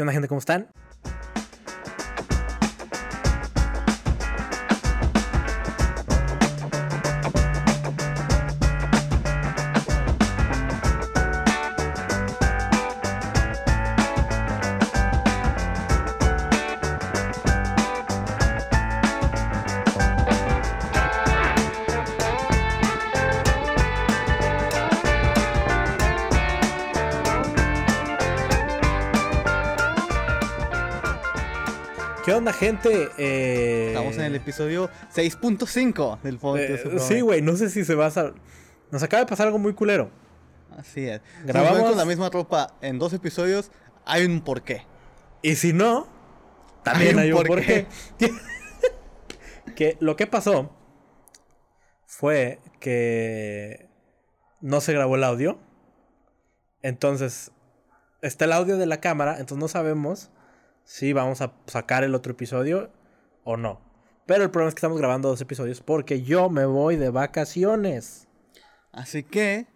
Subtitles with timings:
[0.00, 0.28] ¿Qué onda, gente?
[0.28, 0.66] ¿Cómo están?
[32.70, 33.08] Gente?
[33.18, 36.86] Eh, Estamos en el episodio 6.5 del podcast.
[36.86, 38.32] eh, sí, güey, no sé si se va a...
[38.90, 40.10] Nos acaba de pasar algo muy culero.
[40.76, 41.20] Así es.
[41.44, 43.70] Grabamos- con la misma ropa en dos episodios.
[44.04, 44.86] Hay un porqué.
[45.42, 46.08] Y si no,
[46.84, 47.86] también hay Hay un, un porqué.
[49.76, 50.70] que lo que pasó
[52.06, 53.88] fue que
[54.60, 55.58] no se grabó el audio.
[56.82, 57.52] Entonces,
[58.22, 60.30] está el audio de la cámara, entonces no sabemos
[60.92, 62.90] si vamos a sacar el otro episodio
[63.44, 63.80] o no.
[64.26, 68.26] Pero el problema es que estamos grabando dos episodios porque yo me voy de vacaciones.
[68.90, 69.68] Así que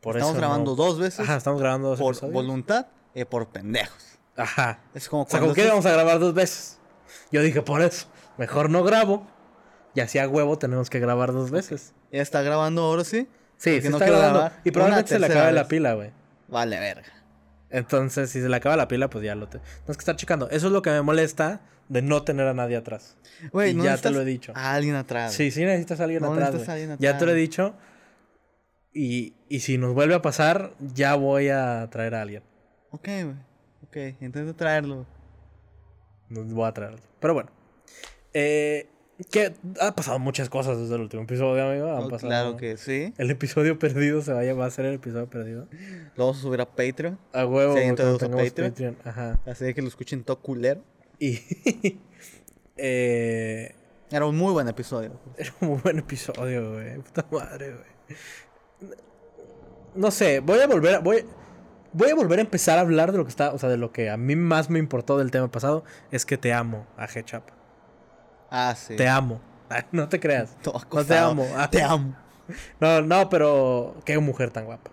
[0.00, 2.32] Por estamos grabando no- dos veces Ajá, estamos grabando dos por episodios.
[2.34, 4.18] voluntad y por pendejos.
[4.36, 4.80] Ajá.
[4.94, 6.78] Es como O sea, ¿con qué estás- vamos a grabar dos veces?
[7.30, 8.06] Yo dije, por eso,
[8.38, 9.26] mejor no grabo.
[9.94, 11.92] Y así a huevo tenemos que grabar dos veces.
[12.10, 13.28] ya está grabando ahora sí.
[13.58, 14.50] Sí, sí no está grabando.
[14.64, 16.10] Y probablemente se le acabe la pila, güey.
[16.48, 17.08] Vale, verga.
[17.74, 19.58] Entonces, si se le acaba la pila, pues ya lo te...
[19.58, 20.48] Tienes que estar checando.
[20.50, 23.16] Eso es lo que me molesta de no tener a nadie atrás.
[23.52, 24.52] Güey, Y no ya te lo he dicho.
[24.54, 25.32] A alguien atrás.
[25.32, 27.42] Sí, sí necesitas a alguien No atrás, necesitas a alguien Ya te lo he atrás.
[27.42, 27.74] dicho.
[28.92, 32.42] Y, y si nos vuelve a pasar, ya voy a traer a alguien.
[32.90, 33.34] Ok, güey.
[33.82, 35.04] Ok, intento traerlo.
[36.30, 37.10] Voy a traer a alguien.
[37.20, 37.50] Pero bueno.
[38.32, 38.88] Eh,
[39.30, 41.92] que ha pasado muchas cosas desde el último episodio, amigo.
[41.96, 43.14] Han Oh, pasado- claro que sí.
[43.16, 45.68] El episodio perdido se va a llamar a ser el episodio perdido.
[46.16, 47.18] Lo vamos a subir a Patreon.
[47.32, 48.70] A huevo, Sí, entonces, Patreon.
[48.70, 48.96] Patreon.
[49.04, 49.38] Ajá.
[49.46, 50.82] Así que lo escuchen todo culero.
[51.20, 51.38] Y.
[52.76, 53.74] eh,
[54.10, 55.20] Era un muy buen episodio.
[55.38, 56.98] era un muy buen episodio, güey.
[56.98, 58.94] Puta madre, güey.
[59.94, 60.98] No sé, voy a volver a.
[60.98, 61.24] Voy,
[61.92, 63.52] voy a volver a empezar a hablar de lo que está.
[63.52, 65.84] O sea, de lo que a mí más me importó del tema pasado.
[66.10, 67.42] Es que te amo, a Ketchup.
[68.50, 68.96] Ah, sí.
[68.96, 69.40] Te amo.
[69.92, 70.56] No te creas.
[70.62, 71.46] Todo No te amo.
[71.70, 72.16] Te amo.
[72.78, 74.90] No, no, pero qué mujer tan guapa.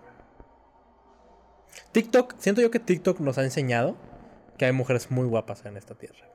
[1.92, 3.94] TikTok, siento yo que TikTok nos ha enseñado
[4.56, 6.26] que hay mujeres muy guapas en esta tierra.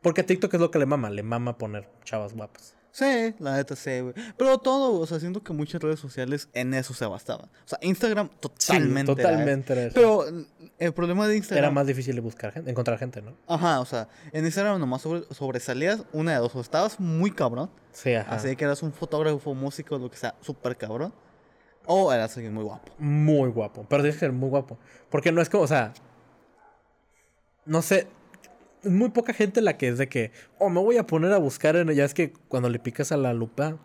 [0.00, 2.74] Porque TikTok es lo que le mama, le mama poner chavas guapas.
[2.98, 4.14] Sí, la neta sí, güey.
[4.38, 7.44] Pero todo, o sea, siento que muchas redes sociales en eso se bastaban.
[7.44, 9.12] O sea, Instagram totalmente.
[9.12, 9.88] era totalmente era eso.
[9.90, 10.24] eso.
[10.32, 10.46] Pero
[10.78, 11.64] el problema de Instagram.
[11.64, 13.34] Era más difícil de buscar gente, encontrar gente, ¿no?
[13.46, 16.56] Ajá, o sea, en Instagram nomás sobre- sobresalías una de dos.
[16.56, 18.34] O estabas muy cabrón, Sí, ajá.
[18.34, 21.12] así que eras un fotógrafo, músico, lo que sea, súper cabrón.
[21.84, 22.90] O eras alguien muy guapo.
[22.98, 23.84] Muy guapo.
[23.90, 24.78] Pero tienes que ser muy guapo.
[25.10, 25.92] Porque no es como, o sea.
[27.66, 28.06] No sé.
[28.86, 30.30] Es muy poca gente la que es de que.
[30.58, 31.88] Oh, me voy a poner a buscar en.
[31.92, 33.78] Ya es que cuando le picas a la lupa.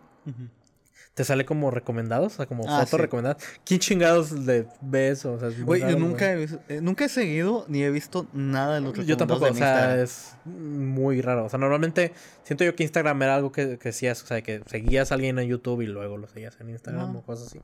[1.14, 2.96] Te sale como recomendados, o sea, como Ah, fotos sí.
[2.96, 3.36] recomendadas.
[3.66, 5.26] ¿Quién chingados le ves?
[5.26, 7.90] O sea, es muy Güey, yo nunca he, visto- eh, nunca he seguido ni he
[7.90, 10.04] visto nada de los Yo tampoco, o recomendados sea, Instagram.
[10.04, 11.44] es muy raro.
[11.44, 12.14] O sea, normalmente
[12.44, 15.38] siento yo que Instagram era algo que, que hacías, o sea, que seguías a alguien
[15.38, 17.60] en YouTube y luego lo seguías en Instagram o cosas así.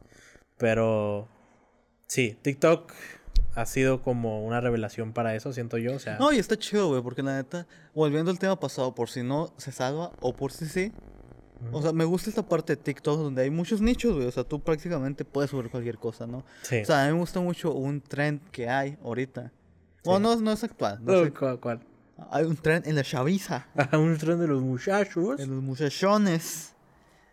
[0.59, 1.27] Pero
[2.07, 2.93] sí, TikTok
[3.61, 5.97] ha sido como una revelación para eso, siento yo.
[5.97, 9.11] O sea, No, y está chido, güey, porque la neta, volviendo al tema pasado, por
[9.11, 10.93] si no se salva o por si sí.
[11.73, 14.27] O sea, me gusta esta parte de TikTok donde hay muchos nichos, güey.
[14.29, 16.45] O sea, tú prácticamente puedes subir cualquier cosa, ¿no?
[16.63, 16.83] sí.
[16.83, 19.51] O sea, a mí me gusta mucho un trend que hay ahorita.
[20.05, 21.01] Bueno, no, no es actual.
[21.03, 21.33] no sé.
[21.33, 21.59] ¿Cuál?
[21.59, 21.81] cuál?
[22.31, 25.41] Hay un trend en la chaviza, Ah, un tren de los muchachos.
[25.41, 26.75] en los muchachones,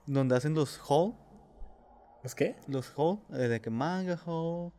[0.08, 1.14] donde hacen los haul.
[2.24, 2.56] ¿Es qué?
[2.68, 4.72] Los haul, eh, de que manga haul.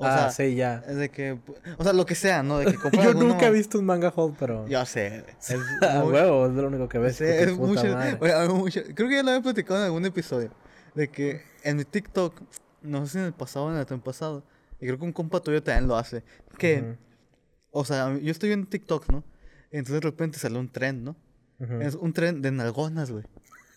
[0.00, 0.82] O ah, sea, sí, ya.
[0.88, 1.38] es de que.
[1.76, 2.58] O sea, lo que sea, ¿no?
[2.58, 4.66] De que Yo alguno- nunca he visto un manga haul, pero.
[4.66, 5.24] Ya sé.
[5.38, 7.16] Es Ah, muy- huevo, es lo único que ves.
[7.16, 7.84] Sí, es mucho,
[8.54, 10.50] mucho- Creo que ya lo había platicado en algún episodio.
[10.94, 12.40] De que en mi TikTok,
[12.82, 14.42] no sé si en el pasado o en el año pasado,
[14.80, 16.24] y creo que un compa tuyo también lo hace.
[16.58, 16.96] Que,
[17.70, 19.22] o sea, yo estoy viendo TikTok, ¿no?
[19.70, 21.16] Entonces de repente sale un tren, ¿no?
[21.82, 23.24] Es un tren de nalgonas, güey.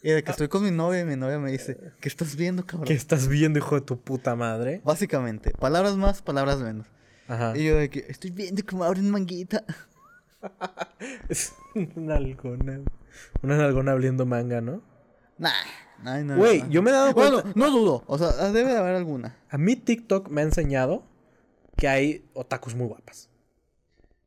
[0.04, 2.66] Y de que estoy con mi novia y mi novia me dice, ¿qué estás viendo,
[2.66, 2.88] cabrón?
[2.88, 4.82] ¿Qué estás viendo, hijo de tu puta madre?
[4.84, 6.88] Básicamente, palabras más, palabras menos.
[7.30, 7.54] Ajá.
[7.56, 9.64] Y yo de que estoy viendo cómo abren manguita.
[11.30, 11.54] Es
[11.96, 12.82] una algona.
[13.42, 14.84] Una algona abriendo manga, ¿no?
[15.38, 15.52] Nah,
[16.04, 17.36] nah, nah, Güey, yo me he dado cuenta.
[17.36, 18.04] Bueno, no dudo.
[18.08, 19.38] O sea, debe de haber alguna.
[19.50, 21.08] A mí TikTok me ha enseñado
[21.78, 23.30] que hay otakus muy guapas.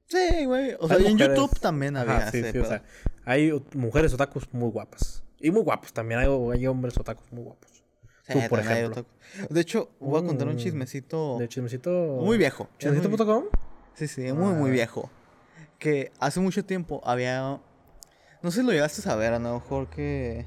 [0.07, 0.75] Sí, güey.
[0.81, 2.17] O sea, en YouTube también había.
[2.17, 2.83] Ajá, sí, ese sí, o sea,
[3.27, 5.23] hay mujeres otakus muy guapas.
[5.39, 6.21] Y muy guapos también.
[6.21, 7.71] Hay, hay hombres otakus muy guapos.
[8.27, 9.07] Sí, Tú, por ejemplo.
[9.51, 11.91] De hecho, voy a contar un Mm, chismecito De chismecito.
[12.21, 12.69] muy viejo.
[12.79, 13.45] ¿Chismecito.com?
[13.95, 14.73] Sí, sí, muy, muy Ah.
[14.73, 15.11] viejo.
[15.79, 17.61] Que hace mucho tiempo había.
[18.43, 20.47] No sé si lo llegaste a saber, a lo mejor que.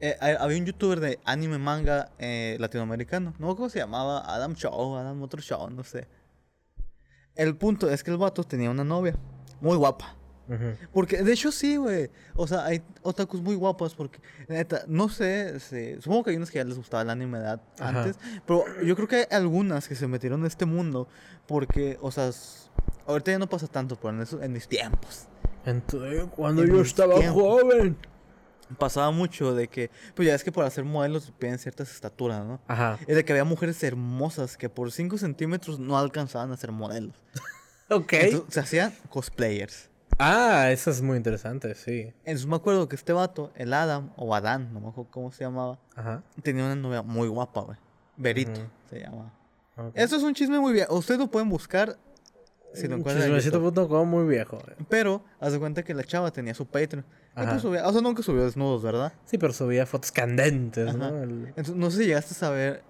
[0.00, 3.34] eh, ha- había un youtuber de anime manga eh, latinoamericano.
[3.38, 4.20] No cómo se llamaba.
[4.32, 6.06] Adam Show, Adam otro show, no sé.
[7.34, 9.14] El punto es que el vato tenía una novia.
[9.60, 10.14] Muy guapa.
[10.92, 12.10] Porque, de hecho, sí, güey.
[12.34, 13.94] O sea, hay otakus muy guapas.
[13.94, 15.58] Porque, neta, no sé.
[16.00, 17.38] supongo que hay unos que ya les gustaba el anime
[17.80, 18.16] antes.
[18.46, 21.08] Pero yo creo que hay algunas que se metieron en este mundo.
[21.46, 22.30] Porque, o sea,
[23.06, 25.26] ahorita ya no pasa tanto, pero en, eso- en mis tiempos.
[25.64, 27.42] Entonces, cuando En yo estaba tiempos.
[27.42, 27.96] joven.
[28.78, 32.60] Pasaba mucho de que, pues ya es que para hacer modelos piden ciertas estaturas, ¿no?
[32.66, 32.98] Ajá.
[33.06, 37.14] Y de que había mujeres hermosas que por 5 centímetros no alcanzaban a ser modelos.
[37.88, 38.12] Ok.
[38.14, 39.90] Entonces, se hacían cosplayers.
[40.18, 42.12] Ah, eso es muy interesante, sí.
[42.24, 45.44] Entonces me acuerdo que este vato, el Adam, o Adán, no me acuerdo cómo se
[45.44, 46.22] llamaba, Ajá.
[46.42, 47.78] tenía una novia muy guapa, güey.
[48.16, 48.70] Berito Ujú.
[48.90, 49.32] se llamaba.
[49.76, 49.92] ok.
[49.94, 50.94] Eso es un chisme muy viejo.
[50.94, 51.96] Ustedes lo pueden buscar
[52.72, 53.26] si lo encuentran.
[53.26, 54.58] Chismecito.com muy viejo.
[54.58, 54.76] güey.
[54.88, 57.04] Pero, haz de cuenta que la chava tenía su Patreon.
[57.34, 57.50] Ajá.
[57.50, 59.12] pues subía, o sea, nunca subió desnudos, ¿verdad?
[59.26, 60.96] Sí, pero subía fotos candentes, Ajá.
[60.96, 61.22] ¿no?
[61.22, 62.82] El- Entonces, no sé si llegaste a saber.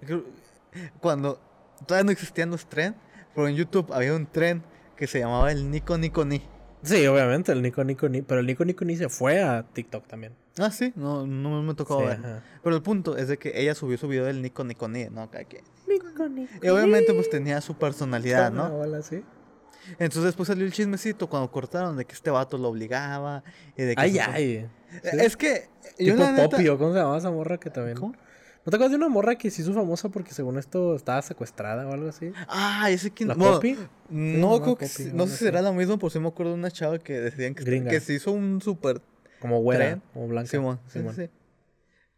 [1.01, 1.41] Cuando
[1.87, 2.95] todavía no existían los tren,
[3.35, 4.63] pero en YouTube había un tren
[4.97, 6.43] que se llamaba el Nico Nico Ni.
[6.87, 8.23] Sí, obviamente, el Nico Nico Ni.
[8.23, 10.33] Pero el Nico Nico Ni se fue a TikTok también.
[10.59, 12.19] Ah, sí, no, no me tocó Sí, ver.
[12.19, 12.43] ajá.
[12.63, 15.29] Pero el punto es de que ella subió su video del Nico Nico Ni, ¿no?
[15.31, 15.65] Quien.
[15.87, 18.71] Nico Nico Y obviamente pues tenía su personalidad, ¿no?
[18.71, 19.23] bola así.
[19.99, 23.45] Entonces después salió el chismecito cuando cortaron de que este vato lo obligaba
[23.77, 24.01] y de que...
[24.03, 24.69] Ay, ay.
[25.03, 25.09] Sí.
[25.21, 25.69] Es que...
[25.99, 27.97] Yo Tipo la neta- Poppy, ¿o cómo se llamaba esa morra que también?
[27.97, 28.15] ¿Cómo?
[28.67, 31.87] ¿No te acuerdas de una morra que se hizo famosa porque según esto estaba secuestrada
[31.87, 32.33] o algo así?
[32.49, 33.29] Ah, ese quién...
[33.29, 33.75] ¿La bueno, Poppy?
[33.75, 36.29] No, Sí, creo no, que Poppy, sí- sé si será la misma, por si me
[36.29, 37.91] acuerdo de una chava que decían que, Gringa.
[37.91, 39.01] que se hizo un super
[39.41, 40.03] Como güera Tren.
[40.15, 40.51] o blanca.
[40.51, 40.81] Simón.
[40.89, 41.15] Sí, Simón.
[41.15, 41.31] sí.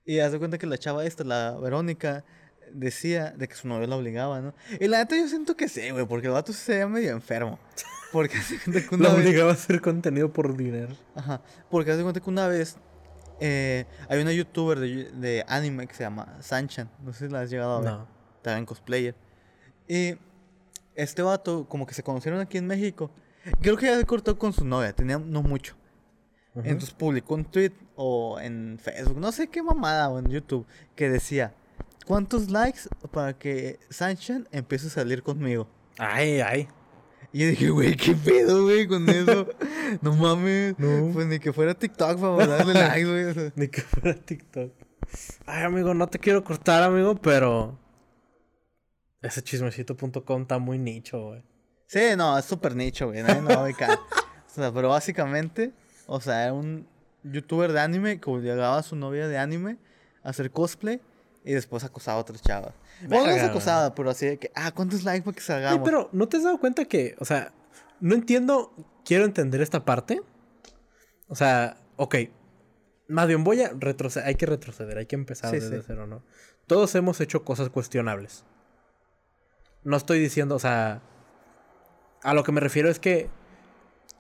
[0.07, 2.25] Y haz de cuenta que la chava esta, la Verónica,
[2.73, 4.55] decía de que su novio la obligaba, ¿no?
[4.81, 7.11] Y la neta yo siento que sí, güey, porque el vato sí se veía medio
[7.13, 7.59] enfermo.
[8.11, 9.27] Porque hace cuenta que una La vez...
[9.27, 10.97] obligaba a hacer contenido por dinero.
[11.15, 12.79] Ajá, porque haz de cuenta que una vez
[13.41, 17.41] eh, hay una youtuber de, de anime que se llama Sanchan, no sé si la
[17.41, 18.07] has llegado a ver, No.
[18.43, 19.15] también cosplayer.
[19.87, 20.15] Y
[20.95, 23.11] este vato, como que se conocieron aquí en México,
[23.61, 25.75] creo que ya cortó con su novia, tenía no mucho.
[26.57, 31.09] Entonces publicó un tweet o en Facebook, no sé qué mamada, o en YouTube, que
[31.09, 31.55] decía,
[32.05, 32.81] ¿cuántos likes
[33.13, 35.69] para que Sanchan empiece a salir conmigo?
[35.99, 36.69] Ay, ay.
[37.33, 39.47] Y yo dije, güey, ¿qué pedo, güey, con eso?
[40.03, 40.79] no mames.
[40.79, 41.13] No.
[41.13, 43.25] Pues ni que fuera TikTok para darle likes, güey.
[43.25, 43.53] o sea.
[43.57, 44.73] Ni que fuera TikTok.
[45.47, 47.79] Ay, amigo, no te quiero cortar, amigo, pero.
[49.21, 51.43] Ese chismecito.com está muy nicho, güey.
[51.87, 53.23] Sí, no, es súper nicho, güey.
[53.23, 53.91] Nadie lo va a ubicar.
[53.91, 55.73] O sea, pero básicamente,
[56.07, 56.87] o sea, era un
[57.23, 59.77] youtuber de anime que obligaba a su novia de anime
[60.23, 61.01] a hacer cosplay
[61.49, 62.75] y después acosaba a otras chavas.
[63.07, 65.77] Bueno, no es acosada, pero así de que, ah, ¿cuántos likes para que salgamos?
[65.77, 67.55] Oye, pero ¿no te has dado cuenta que, o sea,
[68.01, 70.21] no entiendo, quiero entender esta parte?
[71.27, 72.17] O sea, ok,
[73.09, 75.85] más bien voy a retroceder, hay que retroceder, hay que empezar Sí, desde sí.
[75.87, 76.23] cero, ¿no?
[76.67, 78.45] Todos hemos hecho cosas cuestionables.
[79.85, 81.01] No estoy diciendo, o sea,
[82.23, 83.31] a lo que me refiero es que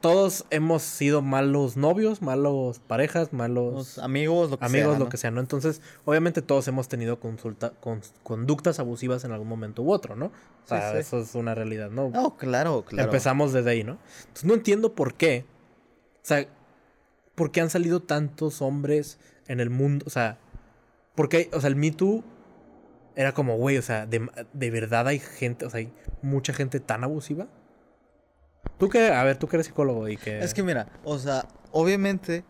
[0.00, 5.05] todos hemos sido malos novios, malos parejas, malos Los amigos, lo que amigos, sea, lo
[5.06, 5.11] ¿no?
[5.11, 5.41] que sea, ¿no?
[5.41, 10.27] Entonces, obviamente todos hemos tenido consulta, con- conductas abusivas en algún momento u otro, ¿no?
[10.27, 11.00] O sea, Sí, sí.
[11.00, 12.11] eso es una realidad, ¿no?
[12.11, 13.09] No, claro, claro.
[13.09, 13.99] Empezamos desde ahí, ¿no?
[14.21, 15.45] Entonces no entiendo por qué.
[16.23, 16.47] O sea,
[17.35, 20.05] ¿por qué han salido tantos hombres en el mundo?
[20.07, 20.38] O sea,
[21.14, 21.50] ¿por qué?
[21.52, 22.23] O sea, el Me Too
[23.17, 26.78] era como, güey, o sea, de, de verdad hay gente, o sea, hay mucha gente
[26.78, 27.49] tan abusiva.
[28.79, 30.38] Tú que, a ver, tú que eres psicólogo y que...
[30.41, 32.45] Es que mira, o sea, obviamente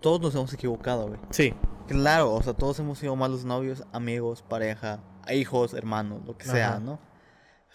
[0.00, 1.20] todos nos hemos equivocado, güey.
[1.30, 1.54] Sí,
[1.90, 5.00] Claro, o sea, todos hemos sido malos novios, amigos, pareja,
[5.32, 6.78] hijos, hermanos, lo que sea.
[6.78, 7.00] ¿no?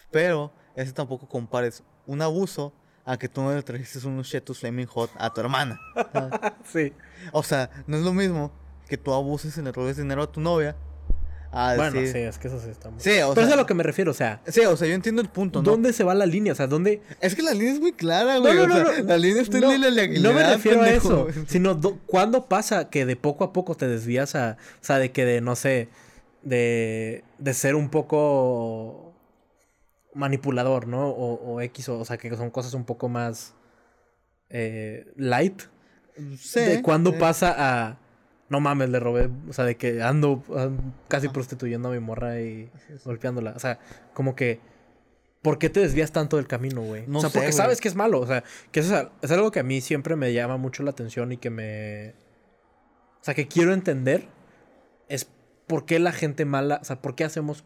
[0.10, 2.74] Pero ese tampoco compares un abuso
[3.04, 5.78] a que tú no le trajiste unos chetos flaming hot a tu hermana.
[6.64, 6.94] sí.
[7.34, 8.54] o sea, no es lo mismo
[8.88, 10.78] que tú abuses y le robes dinero a tu novia
[11.56, 13.00] a Bueno, sí, es que eso sí está muy...
[13.00, 14.94] Sí, o Pero es a lo que me refiero, o sea, Sí, o sea, yo
[14.94, 15.72] entiendo el punto, ¿no?
[15.72, 16.54] ¿dónde se va la línea?
[16.54, 17.02] O sea, ¿dónde...
[17.22, 18.56] Es que la línea es muy clara, No, güey.
[18.56, 19.04] no, o no, sea, no.
[19.08, 22.90] La línea está no, en la no me refiero a eso, sino do- ¿cuándo pasa
[22.90, 25.90] que de poco a poco te desvías a, o sea, de que de, no sé,
[26.44, 29.14] de, de ser un poco
[30.14, 31.10] manipulador, ¿no?
[31.10, 33.54] O, o X, o, o sea, que son cosas un poco más
[34.50, 35.64] eh, light.
[36.38, 37.18] Sí, de cuándo sí.
[37.20, 37.98] pasa a,
[38.50, 42.40] no mames, le robé, o sea, de que ando, ando casi prostituyendo a mi morra
[42.42, 42.70] y
[43.04, 43.54] golpeándola.
[43.56, 43.80] O sea,
[44.14, 44.60] como que,
[45.42, 47.06] ¿por qué te desvías tanto del camino, güey?
[47.08, 47.58] No o sea, sé, porque güey.
[47.58, 48.20] sabes que es malo.
[48.20, 50.92] O sea, que eso es, es algo que a mí siempre me llama mucho la
[50.92, 52.14] atención y que me...
[53.22, 54.28] O sea, que quiero entender
[55.10, 55.28] es
[55.66, 57.64] por qué la gente mala, o sea, por qué hacemos...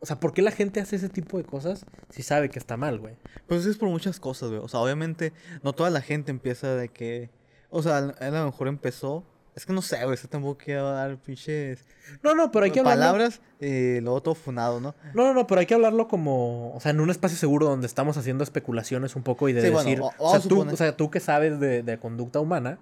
[0.00, 2.76] O sea, ¿por qué la gente hace ese tipo de cosas si sabe que está
[2.76, 3.16] mal, güey?
[3.46, 4.60] Pues es por muchas cosas, güey.
[4.62, 7.30] O sea, obviamente no toda la gente empieza de que...
[7.76, 9.24] O sea, a lo mejor empezó...
[9.56, 11.84] Es que no sé, güey, eso tampoco quiero dar pinches
[12.24, 13.02] No, no, pero hay que hablarlo.
[13.02, 14.94] palabras y luego todo funado, ¿no?
[15.14, 17.86] No, no, no, pero hay que hablarlo como, o sea, en un espacio seguro donde
[17.86, 20.96] estamos haciendo especulaciones un poco y de Sí, bueno, decir, o- sea, tú, o sea,
[20.96, 22.78] tú que sabes de, de conducta humana,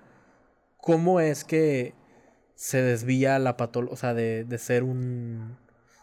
[0.79, 1.95] ¿cómo es que
[2.55, 5.59] se desvía la patología, o sea, de, de ser un,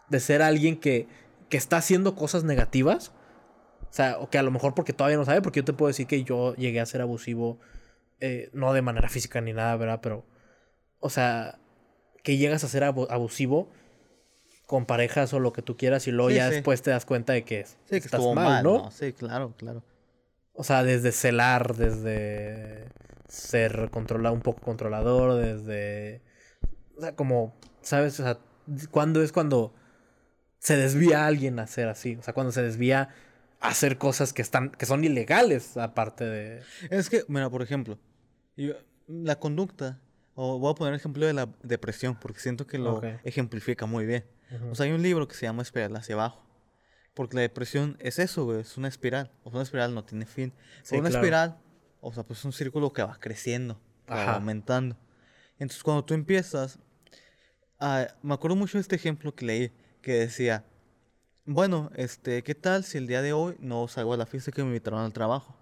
[0.08, 1.08] de ser alguien que,
[1.48, 3.10] que está haciendo cosas negativas?
[3.90, 5.88] O sea, o que a lo mejor porque todavía no sabe, porque yo te puedo
[5.88, 7.58] decir que yo llegué a ser abusivo,
[8.20, 10.00] eh, no de manera física ni nada, ¿verdad?
[10.02, 10.24] Pero,
[10.98, 11.58] o sea,
[12.22, 13.70] que llegas a ser abu- abusivo
[14.66, 16.54] con parejas o lo que tú quieras y luego Sí, ya sí.
[16.54, 18.78] después te das cuenta de que Sí, que estás mal, mal, ¿no?
[18.84, 18.90] ¿no?
[18.90, 19.82] Sí, claro, claro.
[20.52, 22.88] O sea, desde celar, desde
[23.28, 26.20] ser controla un poco controlador, desde...
[26.96, 28.20] O sea, como, ¿sabes?
[28.20, 28.38] O sea,
[28.90, 29.72] ¿cuándo es cuando
[30.58, 32.16] se desvía a alguien a ser así?
[32.16, 33.08] O sea, cuando se desvía
[33.60, 36.62] a hacer cosas que están que son ilegales, aparte de...
[36.90, 37.98] Es que, mira, por ejemplo,
[38.66, 38.74] yo-
[39.06, 40.00] la conducta,
[40.34, 44.24] o voy a poner ejemplo de la depresión, porque siento que lo ejemplifica muy bien.
[44.70, 46.44] O sea, hay un libro que se llama Espiral hacia abajo.
[47.14, 49.30] Porque la depresión es eso, güey, es una espiral.
[49.42, 50.52] O sea, una espiral no tiene fin.
[50.82, 51.24] Sí, una claro.
[51.24, 51.58] espiral,
[52.00, 54.96] o sea, pues es un círculo que va creciendo, que va aumentando.
[55.58, 56.78] Entonces, cuando tú empiezas,
[57.80, 60.64] ah, me acuerdo mucho de este ejemplo que leí, que decía,
[61.44, 64.62] bueno, este, ¿qué tal si el día de hoy no salgo a la fiesta que
[64.62, 65.56] me invitaron al trabajo?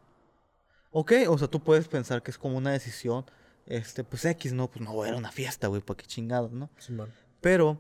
[0.91, 3.25] Ok, o sea, tú puedes pensar que es como una decisión,
[3.67, 6.07] este, pues X, no, pues no voy a ir a una fiesta, güey, ¿para qué
[6.07, 6.71] chingados, no?
[6.79, 7.13] Simón.
[7.41, 7.79] Pero,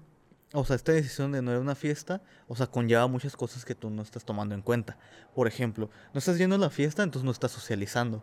[0.52, 3.64] o sea, esta decisión de no ir a una fiesta, o sea, conlleva muchas cosas
[3.64, 4.98] que tú no estás tomando en cuenta.
[5.34, 8.22] Por ejemplo, no estás yendo a la fiesta, entonces no estás socializando.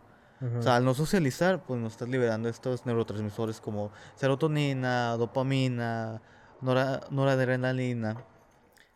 [0.58, 6.20] O sea, al no socializar, pues no estás liberando estos neurotransmisores como serotonina, dopamina,
[6.60, 8.22] nora- noradrenalina.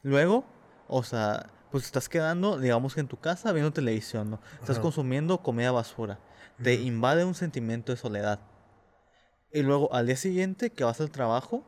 [0.02, 0.44] Luego,
[0.87, 4.40] o sea, pues estás quedando, digamos que en tu casa viendo televisión, ¿no?
[4.54, 4.80] Estás Ajá.
[4.82, 6.18] consumiendo comida basura.
[6.62, 8.40] Te invade un sentimiento de soledad.
[9.52, 11.64] Y luego al día siguiente que vas al trabajo,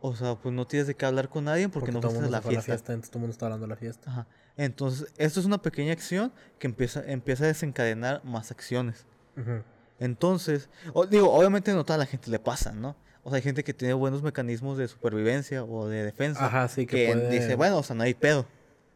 [0.00, 2.30] o sea, pues no tienes de qué hablar con nadie porque, no todo fuiste a
[2.30, 2.92] la se fue a fiesta.
[2.92, 4.10] entonces todo el mundo está hablando de la fiesta.
[4.10, 4.26] Ajá.
[4.56, 9.06] Entonces, esto es una pequeña acción que empieza, empieza a desencadenar más acciones.
[9.36, 9.62] Ujú.
[9.98, 12.96] Entonces, o- digo, obviamente no toda la gente le pasa, ¿no?
[13.22, 16.44] O sea, hay gente que tiene buenos mecanismos de supervivencia o de defensa.
[16.46, 18.46] Ajá, sí, que que puede- dice, bueno, o sea, no hay pedo.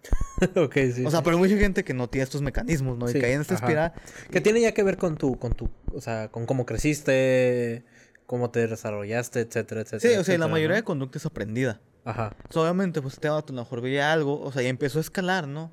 [0.57, 1.05] ok, sí.
[1.05, 3.09] o sea, pero hay mucha gente que no tiene estos mecanismos, ¿no?
[3.09, 3.93] Y Sí, cae en esta espiral.
[4.31, 7.85] Que tiene ya que ver con tu, con tu, o sea, con cómo creciste,
[8.27, 10.01] cómo te desarrollaste, etcétera, etcétera.
[10.15, 11.81] Sí, o sea, y la etcétera, mayoría de conducta es aprendida.
[12.05, 12.35] Ajá.
[12.49, 14.99] O sea, obviamente, pues este vato a lo mejor veía algo, o sea, ya empezó
[14.99, 15.73] a escalar, ¿no?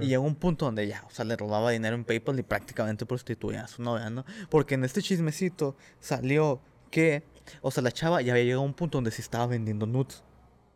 [0.00, 3.04] Y llegó un punto donde ya, o sea, le robaba dinero en PayPal y prácticamente
[3.04, 4.24] prostituía a su novia, ¿no?
[4.48, 7.22] Porque en este chismecito salió que,
[7.60, 10.22] o sea, la chava ya había llegado a un punto donde sí estaba vendiendo nudes.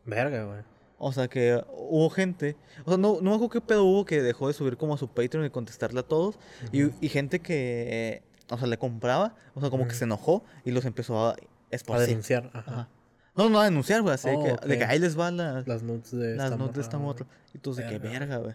[0.05, 0.61] Verga, güey.
[0.99, 4.21] O sea, que hubo gente, o sea, no, no me acuerdo qué pedo hubo que
[4.21, 6.39] dejó de subir como a su Patreon y contestarle a todos.
[6.73, 7.87] y, y gente que,
[8.17, 11.31] eh, o sea, le compraba, o sea, como que se enojó y los empezó a
[11.33, 11.37] A
[11.71, 12.09] esparcir.
[12.09, 12.51] denunciar.
[12.53, 12.71] Ajá.
[12.73, 12.89] Ajá.
[13.37, 15.63] No, no a denunciar, güey, así de Oh, que, de que ahí les va la-
[15.65, 17.27] Las nudes de las esta notas de esta moto.
[17.55, 18.19] Y tú de que Verga.
[18.19, 18.55] verga, güey.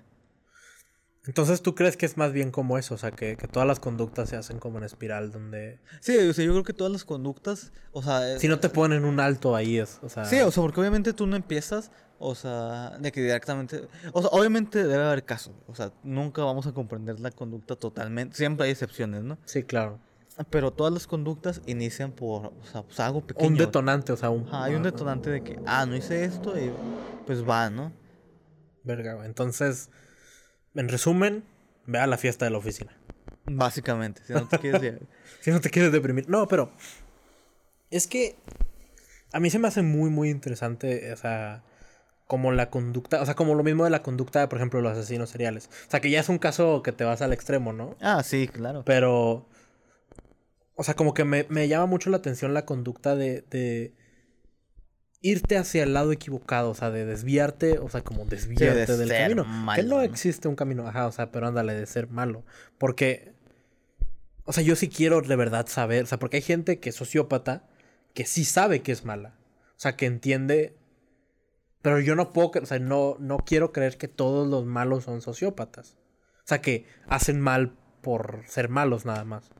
[1.25, 2.95] Entonces, ¿tú crees que es más bien como eso?
[2.95, 5.79] O sea, que, que todas las conductas se hacen como en espiral, donde...
[6.01, 8.37] Sí, o sea, yo creo que todas las conductas, o sea...
[8.39, 10.25] Si no te ponen un alto ahí, es, o sea...
[10.25, 13.87] Sí, o sea, porque obviamente tú no empiezas, o sea, de que directamente...
[14.13, 18.35] O sea, obviamente debe haber casos, o sea, nunca vamos a comprender la conducta totalmente,
[18.35, 19.37] siempre hay excepciones, ¿no?
[19.45, 19.99] Sí, claro.
[20.49, 23.49] Pero todas las conductas inician por, o sea, pues algo pequeño.
[23.49, 24.47] Un detonante, o sea, un...
[24.47, 26.71] Ajá, hay un detonante de que, ah, no hice esto y
[27.25, 27.91] pues va, ¿no?
[28.83, 29.27] Verga, güey.
[29.27, 29.89] Entonces,
[30.73, 31.43] en resumen,
[31.85, 32.97] ve a la fiesta de la oficina.
[33.45, 34.99] Básicamente, si no te quieres...
[35.43, 36.29] Si no te quieres deprimir.
[36.29, 36.71] No, pero.
[37.91, 38.37] Es que.
[39.33, 41.11] A mí se me hace muy, muy interesante.
[41.11, 41.63] O sea.
[42.33, 43.21] Como la conducta.
[43.21, 45.69] O sea, como lo mismo de la conducta de, por ejemplo, los asesinos seriales.
[45.87, 47.95] O sea, que ya es un caso que te vas al extremo, ¿no?
[48.01, 48.83] Ah, sí, claro.
[48.85, 49.47] Pero.
[50.75, 53.93] O sea, como que me, me llama mucho la atención la conducta de, de.
[55.21, 59.21] Irte hacia el lado equivocado, o sea, de desviarte, o sea, como desviarte del ser
[59.21, 59.43] camino.
[59.43, 60.01] que malo, no ¿no?
[60.01, 62.43] existe un camino, ajá, o sea, pero ándale, de ser malo.
[62.79, 63.33] Porque
[64.45, 66.95] o sea, yo sí quiero de verdad saber, o sea, porque hay gente que es
[66.95, 67.63] sociópata
[68.13, 69.35] que sí sabe que es mala.
[69.75, 70.75] O sea, que entiende.
[71.83, 75.21] Pero yo no puedo, o sea, no, no quiero creer que todos los malos son
[75.21, 75.95] sociópatas.
[76.39, 79.51] O sea, que hacen mal por ser malos nada más.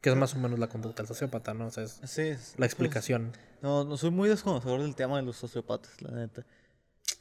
[0.00, 1.66] Que es más o menos la conducta del sociópata, ¿no?
[1.68, 3.30] O sea, es Sí, la explicación.
[3.32, 6.44] pues, no, no soy muy desconocedor del tema de los sociopatas, la neta.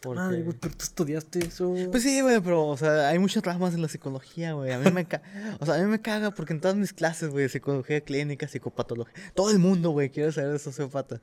[0.01, 0.21] Porque...
[0.21, 1.73] Ay, güey, pero tú estudiaste eso.
[1.91, 4.71] Pues sí, güey, pero, o sea, hay muchas ramas en la psicología, güey.
[4.71, 5.23] A mí me caga,
[5.59, 9.13] o sea, a mí me caga porque en todas mis clases, güey, psicología clínica, psicopatología,
[9.35, 11.21] todo el mundo, güey, quiere ser de sociópata.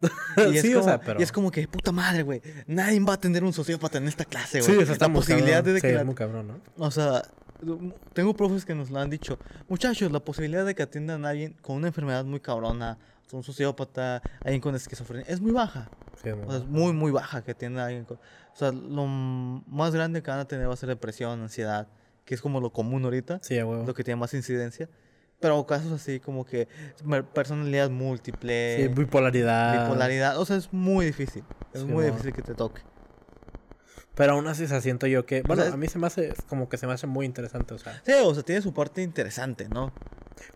[0.52, 2.42] Y es, Sí, o como, sea, pero- y es como que, puta madre, güey.
[2.66, 4.82] Nadie va a tener un sociópata en esta clase, Sí, güey.
[4.82, 5.74] o sea, está la posibilidad cabrón.
[5.74, 6.60] de Sí, que es la- muy cabrón, ¿no?
[6.84, 7.22] O sea,
[8.12, 9.38] tengo profes que nos lo han dicho.
[9.68, 12.98] Muchachos, la posibilidad de que atiendan a alguien con una enfermedad muy cabrona,
[13.32, 15.90] un sociópata, alguien con esquizofrenia, es muy baja.
[16.22, 18.18] Sí, O sea, es muy, muy baja que atienda a alguien con...
[18.18, 21.88] O sea, lo más grande que van a tener va a ser depresión, ansiedad,
[22.24, 23.84] que es como lo común ahorita, Sí, huevo.
[23.84, 24.88] lo que tiene más incidencia.
[25.40, 26.66] Pero casos así como que
[27.34, 29.82] personalidad múltiple, Sí, bipolaridad.
[29.84, 31.44] bipolaridad, o sea, es muy difícil.
[31.74, 32.80] Es Sí, muy difícil que te toque.
[34.14, 35.42] Pero aún así, o sea, siento yo que.
[35.42, 36.32] Bueno, sea, a mí se me hace.
[36.48, 38.00] Como que se me hace muy interesante, o sea.
[38.04, 39.92] Sí, o sea, tiene su parte interesante, ¿no?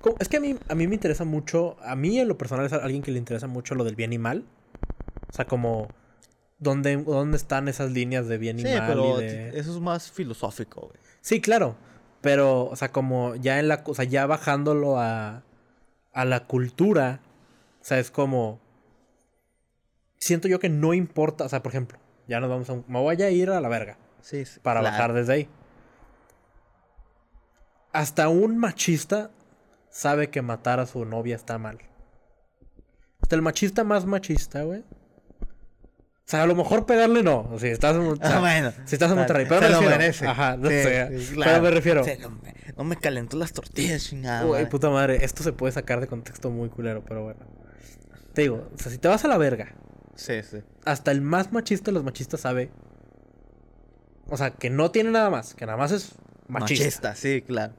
[0.00, 1.76] como- Es que a mí, a mí me interesa mucho.
[1.82, 4.18] A mí, en lo personal, es alguien que le interesa mucho lo del bien y
[4.18, 4.44] mal.
[5.28, 5.88] O sea, como.
[6.58, 8.84] ¿Dónde, dónde están esas líneas de bien y Sí, mal?
[8.86, 9.58] pero y de...
[9.58, 10.98] eso es más filosófico, güey.
[11.22, 11.74] Sí, claro.
[12.20, 13.82] Pero, o sea, como ya en la.
[13.86, 15.42] O sea, ya bajándolo a.
[16.12, 17.20] A la cultura.
[17.80, 18.60] O sea, es como.
[20.18, 21.44] Siento yo que no importa.
[21.44, 21.98] O sea, por ejemplo,
[22.28, 22.74] ya nos vamos a.
[22.86, 23.96] Me voy a ir a la verga.
[24.20, 24.92] Sí, sí, para claro.
[24.92, 25.48] bajar desde ahí.
[27.92, 29.30] Hasta un machista
[29.88, 31.78] sabe que matar a su novia está mal.
[33.20, 34.84] Hasta el machista más machista, güey.
[36.30, 37.50] O sea, a lo mejor pegarle no.
[37.58, 38.72] Si estás en, o sea, Ah, bueno.
[38.84, 39.46] si estás en Monterrey.
[39.48, 39.98] Pero se me lo refiero.
[39.98, 40.26] merece.
[40.28, 41.08] Ajá, no Sí, sé.
[41.18, 41.62] sí, Pero claro.
[41.62, 42.02] me refiero.
[42.20, 44.42] No, me, no me calentó las tortillas, chingada.
[44.44, 44.66] Güey, madre.
[44.70, 45.24] puta madre.
[45.24, 47.40] Esto se puede sacar de contexto muy culero, pero bueno.
[48.32, 49.74] Te digo, o sea, si te vas a la verga,
[50.14, 50.58] Sí, sí.
[50.84, 52.70] hasta el más machista de los machistas sabe.
[54.28, 56.14] O sea, que no tiene nada más, que nada más es
[56.46, 56.84] machista.
[56.84, 57.72] Machista, sí, claro.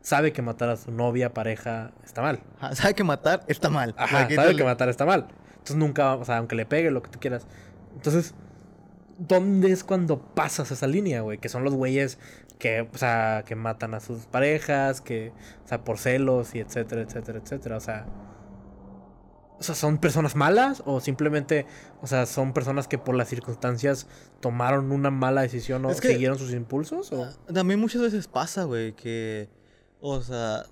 [0.00, 2.40] sabe que matar a su novia, pareja, está mal.
[2.58, 3.94] Ajá, sabe que matar está mal.
[3.98, 5.28] Ajá, sabe que matar está mal.
[5.50, 7.46] Entonces nunca, o sea, aunque le pegue lo que tú quieras.
[7.94, 8.34] Entonces,
[9.18, 11.38] ¿dónde es cuando pasas esa línea, güey?
[11.38, 12.18] Que son los güeyes
[12.58, 15.32] que, o sea, que matan a sus parejas, que,
[15.64, 17.76] o sea, por celos y etcétera, etcétera, etcétera.
[17.76, 18.06] O sea,
[19.58, 21.66] o sea, ¿son personas malas o simplemente,
[22.00, 24.06] o sea, son personas que por las circunstancias
[24.40, 27.12] tomaron una mala decisión o Es que- siguieron sus impulsos?
[27.12, 27.28] O...
[27.52, 29.48] También muchas veces pasa, güey, que,
[30.00, 30.64] o sea,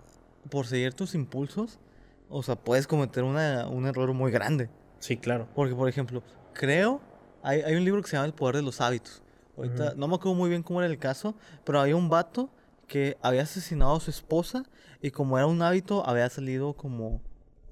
[0.50, 1.80] por seguir tus impulsos,
[2.28, 4.70] o sea, puedes cometer una, un error muy grande.
[5.00, 5.48] Sí, claro.
[5.54, 6.22] Porque, por ejemplo,
[6.56, 7.00] creo,
[7.42, 9.22] hay, hay un libro que se llama El Poder de los Hábitos.
[9.56, 12.50] Ahorita, no me acuerdo muy bien cómo era el caso, pero había un vato
[12.86, 14.64] que había asesinado a su esposa
[15.00, 17.20] y como era un hábito, había salido como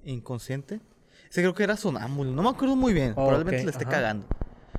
[0.02, 0.80] inconsciente.
[1.28, 3.90] Sí, creo que era sonámbulo, no me acuerdo muy bien, Oh, probablemente le esté ajá.
[3.90, 4.26] cagando.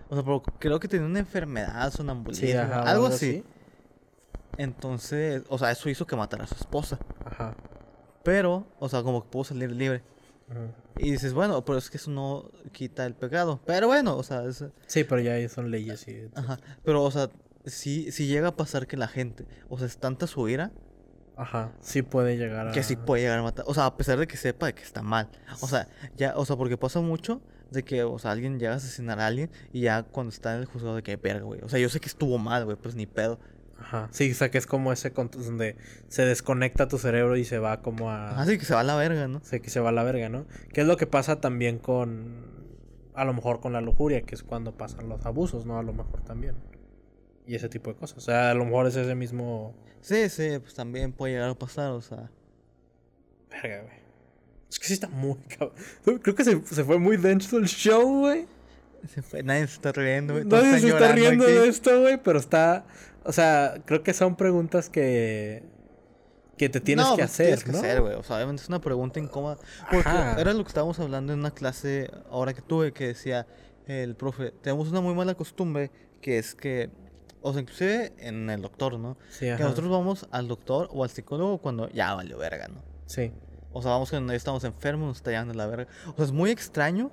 [0.10, 3.44] O sea, pero creo que tenía una enfermedad, sonambulismo, Sí, ajá, algo así.
[4.58, 6.98] Entonces, o sea, eso hizo que matara a su esposa.
[7.26, 7.54] Ajá.
[8.24, 10.02] Pero, o sea, como que pudo salir libre.
[10.50, 10.74] Ujú.
[10.97, 13.60] Y dices, bueno, pero es que eso no quita el pecado.
[13.65, 16.29] Pero bueno, o sea, es, Sí, pero ya son leyes y...
[16.36, 16.60] Ajá.
[16.84, 17.29] Pero, o sea,
[17.65, 20.71] si, si llega a pasar que la gente, o sea, es tanta su ira,
[21.38, 22.71] Ajá, sí puede llegar a...
[22.71, 23.65] que sí puede llegar a matar.
[23.67, 25.29] O sea, a pesar de que sepa de que está mal.
[25.62, 28.77] O sea, ya, o sea, porque pasa mucho de que, o sea, alguien llega a
[28.77, 31.62] asesinar a alguien y ya cuando está en el juzgado de que verga, güey.
[31.62, 33.39] O sea, yo sé que estuvo mal, güey, pues ni pedo.
[33.78, 35.76] Ajá, sí, o sea, que es como ese donde
[36.08, 38.40] se desconecta tu cerebro y se va como a...
[38.42, 39.42] Así que se va a la verga, ¿no?
[39.44, 40.46] Sí, que se va a la verga, ¿no?
[40.74, 42.54] Que es lo que pasa también con...
[43.14, 45.78] A lo mejor con la lujuria, que es cuando pasan los abusos, ¿no?
[45.78, 46.56] A lo mejor también.
[47.46, 48.18] Y ese tipo de cosas.
[48.18, 49.76] O sea, a lo mejor es ese mismo...
[50.02, 52.30] Sí, sí, pues también puede llegar a pasar, o sea.
[53.50, 53.94] Verga, güey.
[54.70, 55.76] Es que sí está muy cabrón.
[56.22, 58.46] Creo que se, se fue muy denso el show, güey.
[59.14, 60.46] se fue- nadie se está riendo, güey.
[60.46, 61.54] Nadie se está riendo aquí.
[61.54, 62.86] de esto, güey, pero está...
[63.26, 65.64] O sea, creo que son preguntas que...
[66.58, 67.78] Que te tienes No, que pues, hacer, tienes que ¿no?
[67.80, 68.14] hacer, güey.
[68.14, 69.58] O sea, obviamente es una pregunta incómoda.
[69.92, 70.40] Porque Ajá.
[70.40, 73.46] era lo que estábamos hablando en una clase ahora que tuve que decía
[73.88, 76.90] el profe, tenemos una muy mala costumbre que es que,
[77.42, 79.18] o sea, inclusive en el doctor, ¿no?
[79.30, 79.64] Sí, Que ajá.
[79.64, 82.82] nosotros vamos al doctor o al psicólogo cuando ya valió verga, ¿no?
[83.06, 83.32] Sí.
[83.74, 85.88] O sea, vamos cuando ya estamos enfermos, nos está llevando la verga.
[86.14, 87.12] O sea, es muy extraño.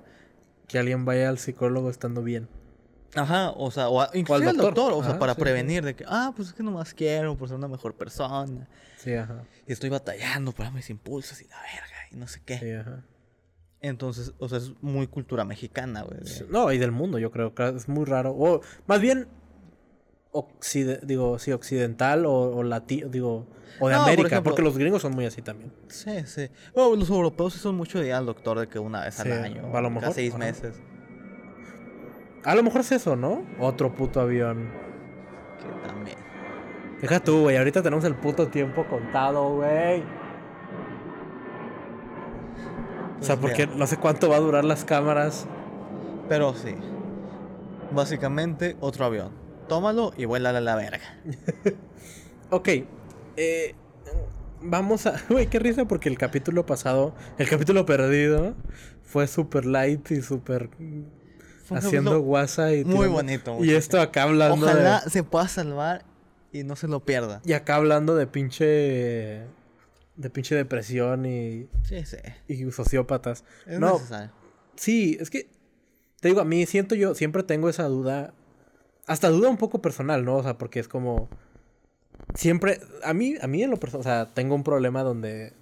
[0.68, 2.48] Que alguien vaya al psicólogo estando bien.
[3.14, 4.74] Ajá, o sea, o a- inclusive al doctor.
[4.74, 5.42] doctor, o sea, Ajá, para sí, sí.
[5.42, 8.66] prevenir de que, ah, pues es que nomás quiero por ser una mejor persona.
[8.96, 9.44] Sí, ajá.
[9.66, 12.58] Y estoy batallando para mis impulsos y la verga, y no sé qué.
[12.58, 13.04] Sí, ajá.
[13.80, 16.20] Entonces, o sea, es muy cultura mexicana, güey.
[16.48, 18.30] No, y del mundo, yo creo que es muy raro.
[18.32, 19.26] O más bien,
[20.30, 23.46] occide- digo, sí, occidental o, o latino, digo,
[23.80, 25.72] o de No, por América, ejemplo- porque los gringos son muy así también.
[25.88, 26.48] Sí, sí.
[26.74, 29.32] Bueno, los europeos sí son mucho de ir al doctor de que una vez al
[29.32, 30.38] año, a lo cada mejor, seis ajá.
[30.38, 30.80] meses.
[32.44, 33.42] A lo mejor es eso, ¿no?
[33.58, 34.70] Otro puto avión.
[35.60, 36.16] Que también.
[37.00, 40.02] Deja tú, güey, ahorita tenemos el puto tiempo contado, güey.
[43.20, 45.46] O sea, Pues porque mira, no sé cuánto va a durar las cámaras.
[46.28, 46.74] Pero sí.
[47.92, 49.30] Básicamente, otro avión.
[49.68, 51.18] Tómalo y vuela a la verga.
[52.50, 52.68] Ok.
[53.38, 53.74] eh,
[54.60, 55.14] vamos a.
[55.30, 58.54] Güey, qué risa porque el capítulo pasado, el capítulo perdido,
[59.02, 60.68] fue súper light y súper.
[61.80, 62.84] Fue Haciendo guasa y.
[62.84, 63.52] Muy bonito.
[63.52, 63.76] Y muchacho.
[63.78, 64.66] esto acá hablando.
[64.66, 66.04] Ojalá De, se pueda salvar
[66.52, 67.40] y no se lo pierda.
[67.44, 69.42] y acá hablando de pinche.
[70.16, 71.68] De pinche depresión y.
[71.84, 72.18] Sí, sí.
[72.46, 73.44] Y sociópatas.
[73.66, 74.30] Es no, necesario.
[74.76, 75.48] sí, es que.
[76.20, 78.34] Te digo, a mí siento yo, siempre tengo esa duda.
[79.06, 80.36] Hasta duda un poco personal, ¿no?
[80.36, 81.28] O sea, porque es como.
[82.34, 82.80] Siempre.
[83.02, 84.00] A mí, a mí en lo personal.
[84.00, 85.54] O sea, tengo un problema donde.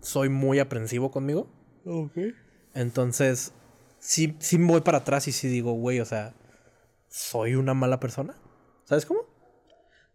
[0.00, 1.48] Soy muy aprensivo conmigo.
[1.86, 2.18] Ok.
[2.74, 3.52] Entonces.
[3.98, 6.34] Sí, sí me voy para atrás y sí digo, güey, o sea.
[7.08, 8.34] ¿Soy una mala persona?
[8.84, 9.20] ¿Sabes cómo?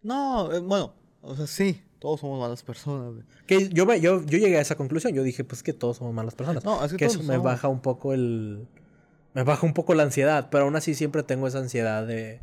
[0.01, 3.13] No, eh, bueno, o sea, sí, todos somos malas personas.
[3.13, 3.25] güey.
[3.47, 5.13] Que yo, me- yo, yo llegué a esa conclusión.
[5.13, 6.63] Yo dije, pues que todos somos malas personas.
[6.63, 8.67] No, es que que todos eso me baja un poco el.
[9.33, 10.49] Me baja un poco la ansiedad.
[10.51, 12.39] Pero aún así siempre tengo esa ansiedad de.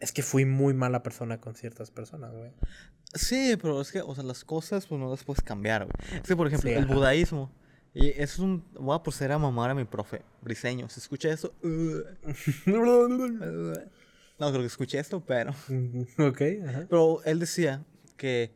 [0.00, 2.52] Es que fui muy mala persona con ciertas personas, güey.
[3.14, 6.20] Sí, pero es que, o sea, las cosas pues no las puedes cambiar, güey.
[6.20, 6.94] Es que, por ejemplo, Sí, el ajá.
[6.94, 7.50] budaísmo.
[7.94, 8.64] Y eso es un...
[8.74, 10.88] Voy a proceder a mamar a mi profe briseño.
[10.88, 11.54] ¿Se escucha eso?
[11.62, 12.02] Uh.
[14.38, 15.50] No creo que escuche esto, pero...
[16.18, 16.86] ok, ajá.
[16.88, 17.84] Pero él decía
[18.16, 18.54] que...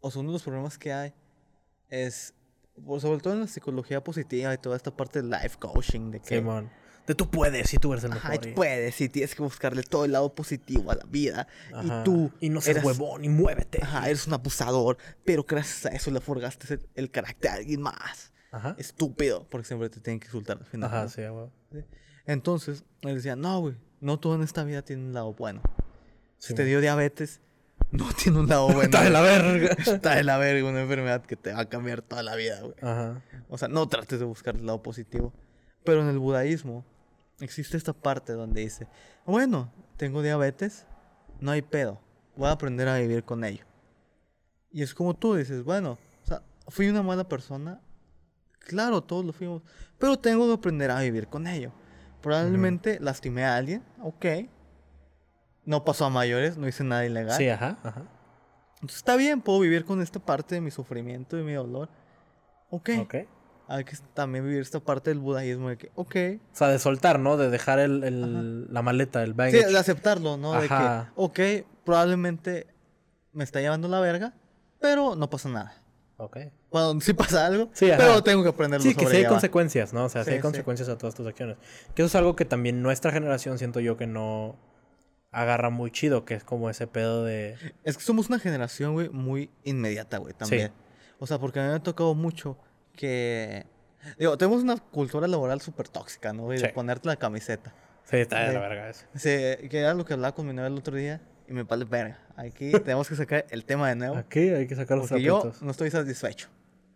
[0.00, 1.12] O sea, uno de los problemas que hay
[1.90, 2.32] es...
[3.00, 6.36] sobre todo en la psicología positiva y toda esta parte del life coaching, de que...
[6.38, 6.70] Simón.
[7.06, 8.24] De tú puedes, sí, tú eres el mejor.
[8.30, 11.46] Ajá, y tú puedes, y tienes que buscarle todo el lado positivo a la vida.
[11.70, 12.00] Ajá.
[12.00, 12.32] Y tú.
[12.40, 13.80] Y no seas eras- huevón y muévete.
[13.82, 17.82] Ajá, eres un abusador, pero gracias a eso le forgaste el, el carácter a alguien
[17.82, 18.32] más.
[18.54, 18.76] Ajá.
[18.78, 20.88] Estúpido, porque siempre te tienen que insultar al final.
[20.88, 21.08] Ajá, ¿no?
[21.08, 21.84] sí, güey.
[22.24, 25.60] Entonces, él decía, no, güey, no todo en esta vida tiene un lado bueno.
[26.38, 27.40] Si te dio diabetes,
[27.90, 28.82] no tiene un lado bueno.
[28.82, 29.72] Está de la verga.
[29.78, 32.74] Está de la verga, una enfermedad que te va a cambiar toda la vida, güey.
[32.80, 33.22] Ajá.
[33.48, 35.32] O sea, no trates de buscar el lado positivo.
[35.84, 36.84] Pero en el budaísmo
[37.40, 38.86] existe esta parte donde dice,
[39.26, 40.86] bueno, tengo diabetes,
[41.40, 42.00] no hay pedo,
[42.36, 43.64] voy a aprender a vivir con ello.
[44.70, 47.80] Y es como tú dices, bueno, o sea, fui una mala persona,
[48.64, 49.62] claro, todos lo fuimos,
[49.98, 51.72] pero tengo que aprender a vivir con ello.
[52.20, 54.24] Probablemente lastimé a alguien, ok.
[55.64, 57.36] No pasó a mayores, no hice nada ilegal.
[57.36, 58.02] Sí, ajá, ajá.
[58.74, 61.88] Entonces está bien, puedo vivir con esta parte de mi sufrimiento y mi dolor.
[62.70, 62.90] Ok.
[63.00, 63.14] Ok.
[63.66, 66.16] Hay que también vivir esta parte del budaísmo de que, ok.
[66.52, 67.38] O sea, de soltar, ¿no?
[67.38, 69.66] De dejar el, el- la maleta, el Sí, baggage.
[69.68, 70.52] de aceptarlo, ¿no?
[70.60, 71.12] De Ajá.
[71.16, 71.22] que,
[71.62, 72.66] ok, probablemente
[73.32, 74.34] me está llevando la verga,
[74.80, 75.74] pero no pasa nada.
[76.18, 76.36] Ok.
[76.74, 80.06] Bueno, sí pasa algo, Sí, pero tengo que aprenderlo Sí, que sí hay consecuencias, ¿no?
[80.06, 81.56] O sea, sí, Sí, hay consecuencias a todas tus acciones.
[81.94, 84.56] Que eso es algo que también nuestra generación siento yo que no
[85.30, 87.56] agarra muy chido, que es como ese pedo de...
[87.84, 90.72] Es que somos una generación, güey, muy inmediata, güey, también.
[91.20, 92.58] O sea, porque a mí me ha tocado mucho
[92.96, 93.66] que...
[94.18, 96.42] Digo, tenemos una cultura laboral súper tóxica, ¿no?
[96.42, 96.58] güey?
[96.60, 97.72] De ponerte la camiseta.
[98.02, 99.06] Sí, está de la verga eso.
[99.14, 99.28] Sí,
[99.68, 102.18] que era lo que hablaba con mi novia el otro día y me vale verga.
[102.34, 104.16] Aquí tenemos que sacar el tema de nuevo.
[104.16, 105.62] Aquí hay que sacar los Porque yo zapatos.
[105.62, 106.48] no estoy satisfecho.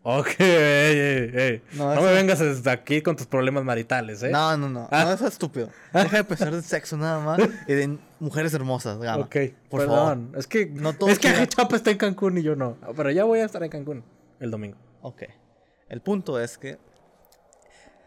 [0.03, 1.63] Ok, ey, ey, ey.
[1.75, 4.31] No, No, me vengas desde aquí con tus problemas maritales, ¿eh?
[4.31, 4.89] No, no, no.
[4.91, 5.05] Ah.
[5.05, 5.69] No, eso es estúpido.
[5.93, 9.25] Deja de pensar de sexo nada más y de mujeres hermosas, Gama.
[9.25, 9.37] Ok,
[9.69, 10.33] por perdón.
[10.37, 12.77] Es que, No todos es que quieren- Chapa está en Cancún y yo no.
[12.97, 14.05] Pero ya voy a estar en Cancún
[14.41, 14.79] el domingo.
[15.03, 15.25] Ok.
[15.89, 16.79] El punto es que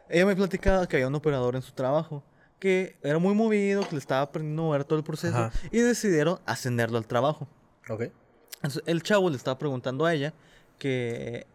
[0.10, 2.24] ella me platicaba que había un operador en su trabajo
[2.60, 5.52] que era muy movido, que le estaba aprendiendo a mover todo el proceso Ajá.
[5.72, 7.48] y decidieron ascenderlo al trabajo.
[7.90, 8.04] Ok.
[8.56, 10.34] Entonces, el chavo le estaba preguntando a ella
[10.78, 11.48] que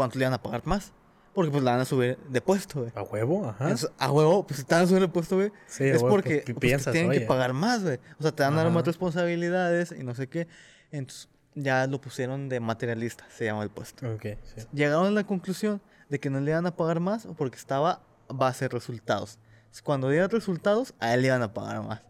[0.00, 0.92] cuánto le iban a pagar más.
[1.34, 2.92] Porque pues la van a subir de puesto, güey.
[2.94, 3.46] ¿A huevo?
[3.46, 3.64] Ajá.
[3.64, 5.52] Entonces, a huevo, pues si te van a subir de puesto, güey.
[5.66, 6.92] Sí, es huevo, porque, pues, ¿qué pues, piensas?
[6.92, 7.26] tienen que Oye.
[7.26, 7.98] pagar más, güey.
[8.18, 10.48] O sea, te van a dar más responsabilidades y no sé qué.
[10.90, 14.06] Entonces, ya lo pusieron de materialista, se llama el puesto.
[14.22, 14.36] Sí.
[14.72, 18.64] Llegaron a la conclusión de que no le iban a pagar más porque estaba base
[18.64, 19.38] de resultados.
[19.58, 22.00] Entonces, Cuando diera resultados, a él le iban a pagar más.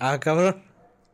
[0.00, 0.62] Ah, cabrón.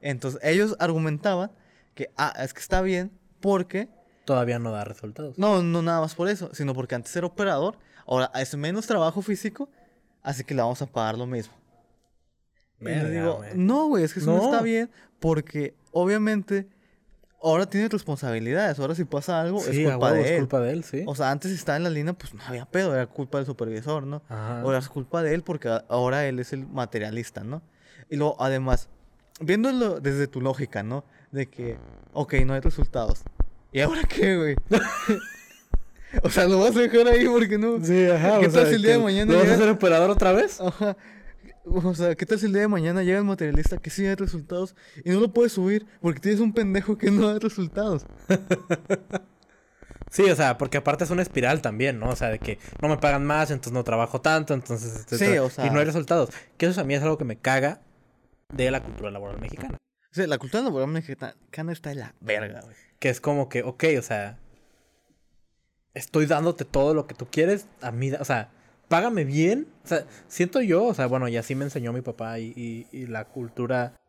[0.00, 1.52] Entonces, ellos argumentaban
[1.94, 3.88] que, ah, es que está bien porque
[4.24, 5.38] Todavía no da resultados.
[5.38, 9.22] No, no nada más por eso, sino porque antes era operador, ahora es menos trabajo
[9.22, 9.68] físico,
[10.22, 11.52] así que le vamos a pagar lo mismo.
[12.80, 14.38] Y digo, no, güey, es que eso no.
[14.38, 14.44] No.
[14.44, 16.68] está bien, porque obviamente
[17.42, 20.38] ahora tiene responsabilidades, ahora si pasa algo Sí, es culpa huevo, de es él.
[20.38, 21.04] culpa de él, sí.
[21.06, 23.46] O sea, antes si estaba en la línea, pues no había pedo, era culpa del
[23.46, 24.22] supervisor, ¿no?
[24.28, 24.60] Ajá.
[24.62, 27.62] Ahora es culpa de él porque ahora él es el materialista, ¿no?
[28.10, 28.88] Y luego, además,
[29.40, 31.04] viéndolo desde tu lógica, ¿no?
[31.32, 31.78] De que,
[32.12, 33.22] ok, no hay resultados.
[33.74, 34.56] ¿Y ahora qué, güey?
[36.22, 37.84] o sea, lo vas a dejar ahí porque no.
[37.84, 38.38] Sí, ajá.
[38.40, 40.32] ¿Qué o tal si el día de mañana ¿Lo vas a llega- hacer operador otra
[40.32, 40.60] vez?
[40.60, 40.96] Ajá.
[41.66, 44.14] O sea, ¿qué tal si el día de mañana llega el materialista que sí hay
[44.14, 48.06] resultados y no lo puedes subir porque tienes un pendejo que no da resultados?
[50.10, 52.08] Sí, o sea, porque aparte es una espiral también, ¿no?
[52.10, 55.04] O sea, de que no me pagan más, entonces no trabajo tanto, entonces...
[55.10, 56.30] etcétera, o sea- Y no hay resultados.
[56.56, 57.80] Que eso a mí es algo que me caga
[58.52, 59.76] de la cultura laboral mexicana.
[60.12, 62.76] Sí, la cultura laboral mexicana está de la verga, güey.
[63.04, 64.38] Que es como que, ok, o sea,
[65.92, 68.48] estoy dándote todo lo que tú quieres a mí, o sea,
[68.88, 69.68] págame bien.
[69.84, 72.86] O sea, siento yo, o sea, bueno, y así me enseñó mi papá y, y,
[72.96, 74.00] y la cultura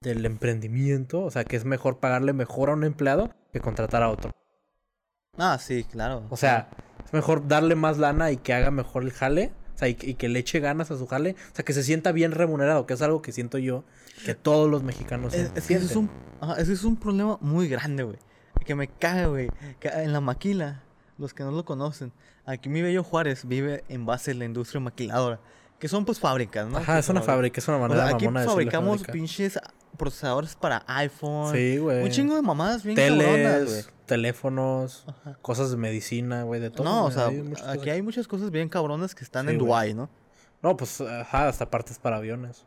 [0.00, 4.08] del emprendimiento, o sea, que es mejor pagarle mejor a un empleado que contratar a
[4.08, 4.30] otro.
[5.36, 6.26] Ah, sí, claro.
[6.30, 6.70] O sea,
[7.04, 9.52] es mejor darle más lana y que haga mejor el jale.
[9.74, 11.36] O sea, y, y que le eche ganas a su jale.
[11.52, 13.84] O sea, que se sienta bien remunerado, que es algo que siento yo
[14.24, 18.02] que todos los mexicanos es, es que es, un, ajá, es un problema muy grande,
[18.02, 18.16] güey.
[18.64, 19.50] Que me caga, güey.
[19.78, 20.82] Que en la maquila,
[21.18, 22.12] los que no lo conocen,
[22.46, 25.40] aquí mi bello Juárez vive en base a la industria maquiladora.
[25.78, 26.76] Que son pues fábricas, ¿no?
[26.76, 29.58] Ajá, es una fábrica, es una manera o sea, aquí mamona fabricamos pinches
[29.96, 31.54] procesadores para iPhone.
[31.54, 32.02] Sí, güey.
[32.04, 33.24] Un chingo de mamadas bien cabronas.
[33.24, 35.38] Teles, teléfonos, Ajá.
[35.40, 36.84] cosas de medicina, güey, de todo.
[36.84, 39.58] No, o sea, hay aquí hay muchas cosas bien cabronas que están Sí, en.
[39.58, 40.10] Dubái, ¿no?
[40.62, 42.66] No, pues, ajá, hasta partes para aviones.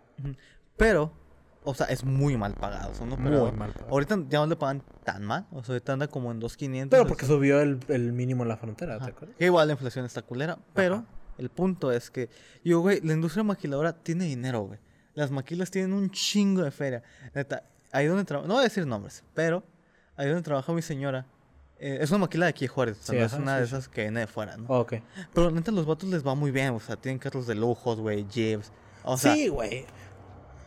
[0.78, 1.12] Pero,
[1.66, 2.94] o sea, es muy mal pagado.
[2.94, 3.56] Son Muy operadores.
[3.58, 3.72] mal.
[3.72, 3.92] pagado.
[3.92, 5.46] Ahorita ya no le pagan tan mal.
[5.52, 6.88] O sea, ahorita anda como en 2.500.
[6.90, 7.10] Pero así.
[7.10, 9.36] porque subió el, el mínimo en la frontera, ¿te acuerdas?
[9.38, 10.58] Que igual la inflación está culera.
[10.74, 11.06] Pero Ajá.
[11.38, 12.30] el punto es que,
[12.64, 14.80] yo, güey, la industria maquiladora tiene dinero, güey.
[15.16, 17.04] Las maquilas tienen un chingo de feria.
[17.36, 19.64] Neta, ahí donde trabaja, no voy a decir nombres, pero
[20.18, 21.26] ahí donde trabaja mi señora.
[21.80, 23.62] eh, es una maquila de aquí de Juárez, o sea, Sí, no es una sí,
[23.62, 23.76] de sí.
[23.76, 24.66] esas que viene de fuera, ¿no?
[24.70, 24.94] Ok.
[25.34, 28.26] Pero neta, los vatos les va muy bien, o sea, tienen carros de lujos, güey,
[28.28, 28.72] jeeps.
[29.04, 29.86] O sea, sí, güey.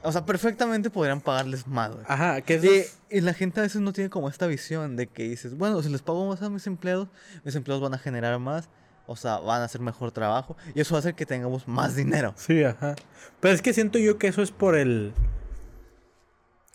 [0.06, 2.04] O sea, perfectamente podrían pagarles más, güey.
[2.08, 2.64] Ajá, que es...
[3.10, 5.82] Y, y la gente a veces no tiene como esta visión de que dices, bueno,
[5.82, 7.08] si les pago más a mis empleados,
[7.44, 8.68] mis empleados van a generar más,
[9.06, 11.94] o sea, van a hacer mejor trabajo, y eso va a hacer que tengamos más
[11.96, 12.34] dinero.
[12.36, 12.94] Sí, ajá.
[13.40, 15.12] Pero es que siento yo que eso es por el...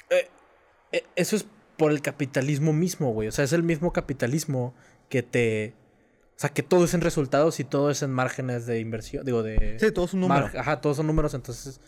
[0.10, 0.30] Eh,
[0.92, 1.46] eh, eso es
[1.78, 3.28] por el capitalismo mismo, güey.
[3.28, 4.74] O sea, es el mismo capitalismo
[5.10, 5.74] que te...
[6.36, 9.26] O sea, que todo es en resultados y todo es en márgenes de inversión.
[9.26, 9.78] Digo, de...
[9.80, 10.48] Sí, todo es un número.
[10.48, 11.80] Mar- Ajá, todos son números, entonces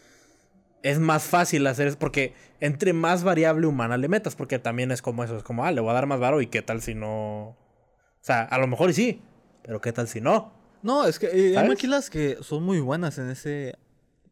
[0.83, 5.01] es más fácil hacer eso porque entre más variable humana le metas, porque también es
[5.01, 6.93] como eso, es como, ah, le voy a dar más varo y qué tal si
[6.93, 7.49] no...
[7.49, 7.57] O
[8.25, 9.21] sea, a lo mejor y sí,
[9.63, 10.53] pero qué tal si no.
[10.81, 13.77] No, es que eh, hay maquilas que son muy buenas en ese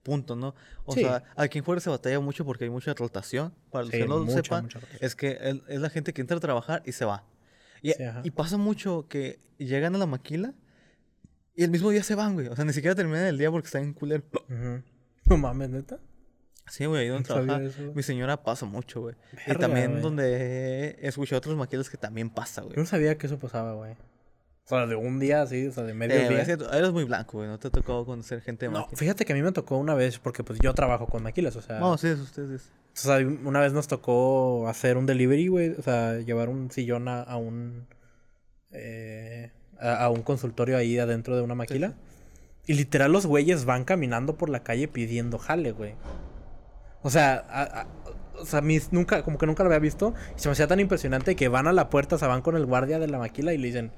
[0.03, 0.53] punto, ¿no?
[0.85, 1.01] O Sí.
[1.01, 3.53] sea, aquí en Juárez se batalla mucho porque hay mucha rotación.
[3.71, 4.67] Para los Sí, que no lo sepan,
[4.99, 7.23] es que el- es la gente que entra a trabajar y se va.
[7.81, 8.21] Y, Sí, ajá.
[8.23, 10.53] y pasa mucho que llegan a la maquila
[11.55, 12.47] y el mismo día se van, güey.
[12.47, 14.23] O sea, ni siquiera terminan el día porque están en culero.
[14.33, 14.83] Ujú.
[15.25, 15.99] No mames, neta.
[16.67, 17.91] Sí, güey, ahí donde trabaja eso.
[17.93, 19.15] mi señora pasa mucho, güey.
[19.47, 22.75] Y también donde escuché otros maquilas que también pasa, güey.
[22.75, 23.91] Yo no sabía que eso pasaba, güey.
[23.93, 26.41] O sea, de un día así, o sea, de medio Eh, día.
[26.43, 27.49] es eres muy blanco, güey.
[27.49, 29.95] No te ha tocado conocer gente de No, fíjate que a mí me tocó una
[29.95, 31.79] vez, porque pues yo trabajo con maquilas, o sea.
[31.79, 32.69] No, sí, eso ustedes.
[32.93, 35.71] O sea, una vez nos tocó hacer un delivery, güey.
[35.71, 37.87] O sea, llevar un sillón a, a un.
[38.71, 41.95] eh, a, a un consultorio ahí adentro de una maquila.
[42.67, 45.95] Y literal, los güeyes van caminando por la calle pidiendo jale, güey.
[47.03, 47.87] O sea, a- a-
[48.39, 50.13] o sea, mis, nunca, como que nunca lo había visto.
[50.35, 52.55] Y se me hacía tan impresionante que van a la puerta, o sea, van con
[52.55, 53.91] el guardia de la maquila y le dicen: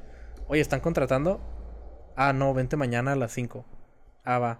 [0.47, 1.39] Oye, ¿están contratando?
[2.15, 3.65] Ah, no, vente mañana a las 5.
[4.23, 4.59] Ah, va.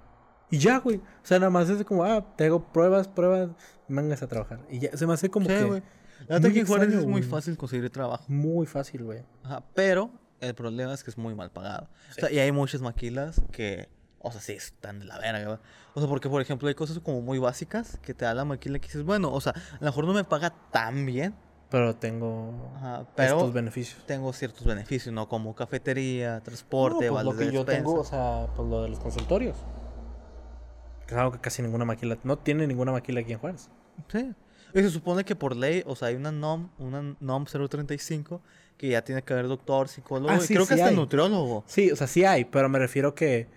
[0.49, 0.97] Y ya, güey.
[0.97, 3.49] O sea, nada más es como, ah, te hago pruebas, pruebas,
[3.88, 4.60] vengas a trabajar.
[4.69, 5.82] Y ya, se me hace como Sí, que güey.
[6.27, 8.23] La verdad que en Juárez extraño, es muy fácil conseguir trabajo.
[8.27, 9.23] muy fácil, güey.
[9.43, 11.89] Ajá, pero el problema es que es muy mal pagado.
[12.12, 13.89] O sea, y hay muchas maquilas que,
[14.23, 15.57] o sea, sí están de la verga, güey.
[15.93, 18.79] O sea, porque, por ejemplo, hay cosas como muy básicas que te da la maquila
[18.79, 21.36] que dices, bueno, o sea, a lo mejor no me paga tan bien,
[21.69, 24.03] Pero tengo ajá, pero estos beneficios.
[24.07, 25.27] tengo ciertos beneficios, ¿no?
[25.29, 27.83] Como cafetería, transporte, No, pues, lo que de yo despensa.
[27.83, 29.57] tengo, o sea, pues lo de los consultorios.
[31.07, 33.69] Es algo que casi ninguna maquila, no tiene ninguna maquila aquí en Juárez.
[34.07, 34.31] Sí.
[34.73, 38.41] Y se supone que por ley, o sea, hay una NOM, una NOM 035,
[38.77, 40.95] que ya tiene que haber doctor, psicólogo, Ah, y sí, creo que hasta hay.
[40.95, 41.63] nutriólogo.
[41.67, 43.47] Sí, o sea, sí hay, pero me refiero que,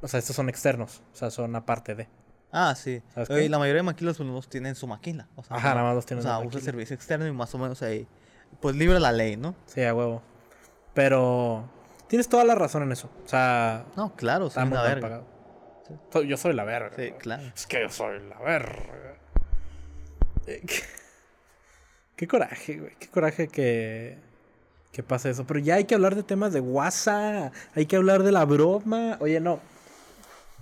[0.00, 2.08] o sea, estos son externos, o sea, son aparte de.
[2.50, 3.02] Ah, sí.
[3.30, 5.28] Y la mayoría de maquilas pues, los tienen su maquila.
[5.36, 7.58] O sea, Ajá, nada más los tienen O sea, usa servicio externo y más o
[7.58, 8.06] menos ahí.
[8.60, 9.54] Pues libre la ley, ¿no?
[9.66, 10.22] Sí, a huevo.
[10.94, 11.68] Pero
[12.06, 13.10] tienes toda la razón en eso.
[13.24, 15.00] O sea, No, claro, está muy verga.
[15.00, 15.26] pagado.
[15.86, 16.26] Sí.
[16.26, 16.90] Yo soy la verga.
[16.96, 17.42] Sí, claro.
[17.54, 19.14] Es que yo soy la verga.
[20.46, 20.76] Eh, qué,
[22.16, 22.96] qué coraje, güey.
[22.98, 24.18] Qué coraje que,
[24.90, 25.46] que pase eso.
[25.46, 27.52] Pero ya hay que hablar de temas de WhatsApp.
[27.74, 29.18] Hay que hablar de la broma.
[29.20, 29.60] Oye, no.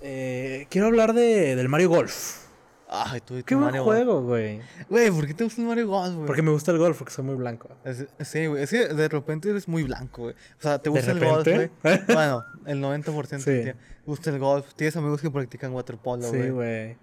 [0.09, 2.45] Eh, quiero hablar de, del Mario Golf.
[2.89, 4.61] Ay, tú y tu Qué buen Mario juego, güey.
[4.89, 6.27] Güey, ¿por qué te gusta el Mario Golf, güey?
[6.29, 7.69] Porque me gusta el golf, porque soy muy blanco.
[7.85, 8.63] Es- sí, güey.
[8.63, 10.35] Es que de repente eres muy blanco, güey.
[10.35, 11.71] O sea, te ¿De gusta el golf, güey.
[12.07, 13.51] Bueno, el 90% Sí.
[13.51, 13.83] del tiempo.
[13.83, 14.73] Te gusta el golf.
[14.77, 16.51] Tienes amigos que practican waterpolo, Sí, güey.
[16.51, 16.97] güey.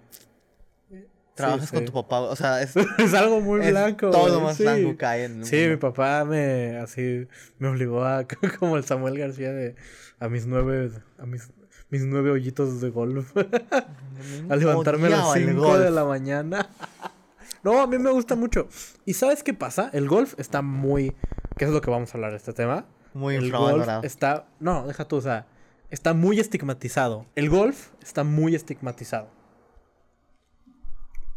[1.35, 2.19] Trabajas Sí, con tu papá.
[2.21, 4.09] O sea, es, es algo muy es blanco.
[4.11, 7.27] todo güey, lo más blanco que hay en Sí, mi papá me así
[7.59, 8.25] me obligó a
[8.59, 9.75] como el Samuel García de
[10.19, 11.49] a mis nueve a mis
[11.93, 13.37] mis nueve hoyitos de golf
[14.49, 16.67] a levantarme a las 5 de la mañana
[17.63, 18.67] No, a mí me gusta mucho.
[19.05, 19.89] ¿Y sabes qué pasa?
[19.93, 21.15] El golf está muy...
[21.55, 22.85] ¿Qué es lo que vamos a hablar de este tema?
[23.13, 24.47] Muy el golf está...
[24.59, 25.47] No, deja tú, o sea...
[25.89, 27.25] Está muy estigmatizado.
[27.35, 29.29] El golf está muy estigmatizado.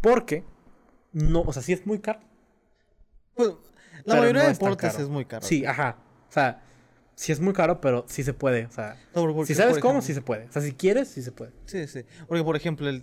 [0.01, 0.43] Porque...
[1.13, 2.19] No, o sea, sí es muy caro.
[3.35, 3.57] Pues, la
[4.05, 5.47] pero mayoría no de deportes es muy caro.
[5.47, 5.99] Sí, ajá.
[6.29, 6.61] O sea,
[7.17, 8.67] sí es muy caro, pero sí se puede.
[8.67, 10.45] O sea, No, pero porque, si sabes cómo, ejemplo- sí se puede.
[10.45, 11.51] O sea, si quieres, sí se puede.
[11.65, 12.05] Sí, sí.
[12.29, 13.03] Porque, por ejemplo, el,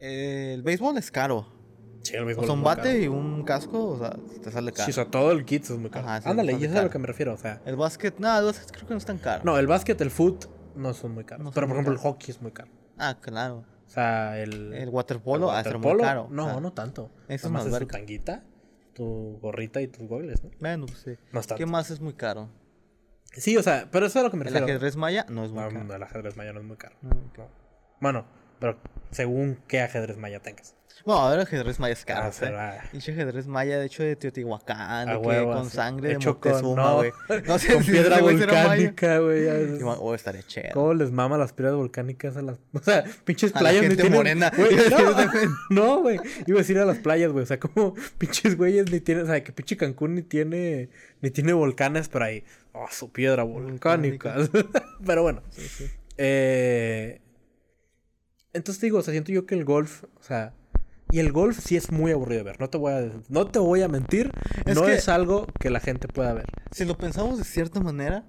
[0.00, 1.48] el béisbol es caro.
[2.02, 2.98] Sí, el O béisbol sea, es un bate caro.
[2.98, 4.84] y un casco, o sea, te sale caro.
[4.84, 6.06] Sí, o sea, todo el kit es muy caro.
[6.06, 7.32] Ajá, sí, Ándale, y eso es a lo que me refiero.
[7.32, 9.42] O sea, El básquet, nada, el básquet creo que no es tan caro.
[9.44, 10.44] no, el básquet, el foot,
[10.76, 11.42] no son muy caros.
[11.44, 12.70] No son pero, por ejemplo, el hockey es muy caro.
[12.98, 13.64] Ah, claro.
[13.86, 14.74] O sea, el...
[14.74, 16.28] El waterpolo, el ser muy waterpolo, caro.
[16.30, 17.10] No, o sea, no tanto.
[17.28, 18.42] es Nada más una es tu tanguita,
[18.92, 20.50] tu gorrita y tus goggles, ¿no?
[20.60, 21.12] Bueno, pues sí.
[21.32, 21.58] No es tanto.
[21.58, 22.48] ¿Qué más es muy caro?
[23.32, 24.66] Sí, o sea, pero eso es a lo que me El refiero.
[24.66, 25.84] ajedrez maya no es muy caro.
[25.84, 26.94] no, el ajedrez maya no es muy caro.
[27.02, 27.10] No.
[27.36, 27.48] No.
[28.00, 28.26] Bueno,
[28.58, 28.78] pero
[29.10, 30.74] según qué ajedrez maya tengas.
[31.04, 32.30] Bueno, a ver, ajedrez maya es caro.
[32.56, 32.88] Ah, ¿eh?
[32.92, 35.76] Pinche ajedrez maya, de hecho, de Teotihuacán, A de que huevo, con así.
[35.76, 37.12] sangre de Hecho con- Moctezuma, no, güey.
[37.46, 39.46] No sé con si piedra volcánica, güey.
[39.98, 40.72] Oh, estaría chévere.
[40.72, 42.58] ¿Cómo les mama las piedras volcánicas a las...
[42.72, 44.12] O sea, pinches A la playas gente tienen...
[44.14, 44.50] morena.
[45.70, 46.18] No, no, güey.
[46.46, 47.42] Iba a decir a las playas, güey.
[47.42, 49.24] O sea, como pinches güeyes ni tienen...
[49.24, 50.88] O sea, que pinche Cancún ni tiene...
[51.20, 52.44] Ni tiene volcanes, pero ahí...
[52.72, 54.36] Oh, su piedra volcánica.
[55.04, 55.42] pero bueno.
[55.50, 55.90] Sí, sí.
[56.16, 57.20] Eh...
[58.54, 60.04] Entonces digo, o sea, siento yo que el golf...
[60.18, 60.54] O sea...
[61.10, 62.60] Y el golf sí es muy aburrido de ver.
[62.60, 64.32] No te voy a, no te voy a mentir.
[64.64, 66.46] Es no que- es algo que la gente pueda ver.
[66.72, 68.24] Si lo pensamos de cierta manera,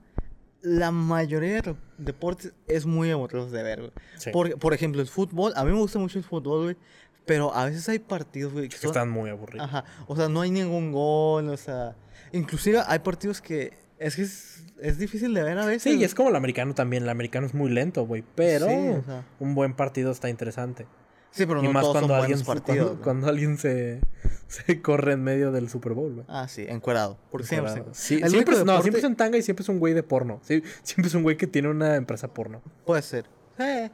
[0.62, 3.92] la mayoría de re- deportes es muy aburrido de ver, güey.
[4.18, 4.30] Sí.
[4.32, 6.78] Por, por ejemplo, el fútbol, a mí me gusta mucho el fútbol, güey.
[7.26, 8.90] Pero a veces hay partidos, güey, que Que son...
[8.92, 9.66] están muy aburridos.
[9.66, 11.96] Ajá, o sea, no hay ningún gol, o sea...
[12.34, 13.74] Inclusive hay partidos que...
[14.00, 15.84] Es que es, es difícil de ver a veces.
[15.84, 17.04] Sí, y es como el americano también.
[17.04, 18.24] El americano es muy lento, güey.
[18.36, 19.26] Pero Sí, o sea.
[19.40, 20.86] un buen partido está interesante.
[21.32, 22.88] Sí, pero y no más todos cuando son alguien, buenos partidos.
[22.88, 24.00] cuando, cuando alguien se,
[24.48, 26.26] se corre en medio del Super Bowl, güey.
[26.30, 27.18] Ah, sí, encuerado.
[27.30, 29.80] Porque siempre se- Sí, el siempre, no, siempre es en tanga y siempre es un
[29.80, 30.40] güey de porno.
[30.44, 32.62] Sí, siempre es un güey que tiene una empresa porno.
[32.86, 33.26] Puede ser.
[33.60, 33.90] Eh,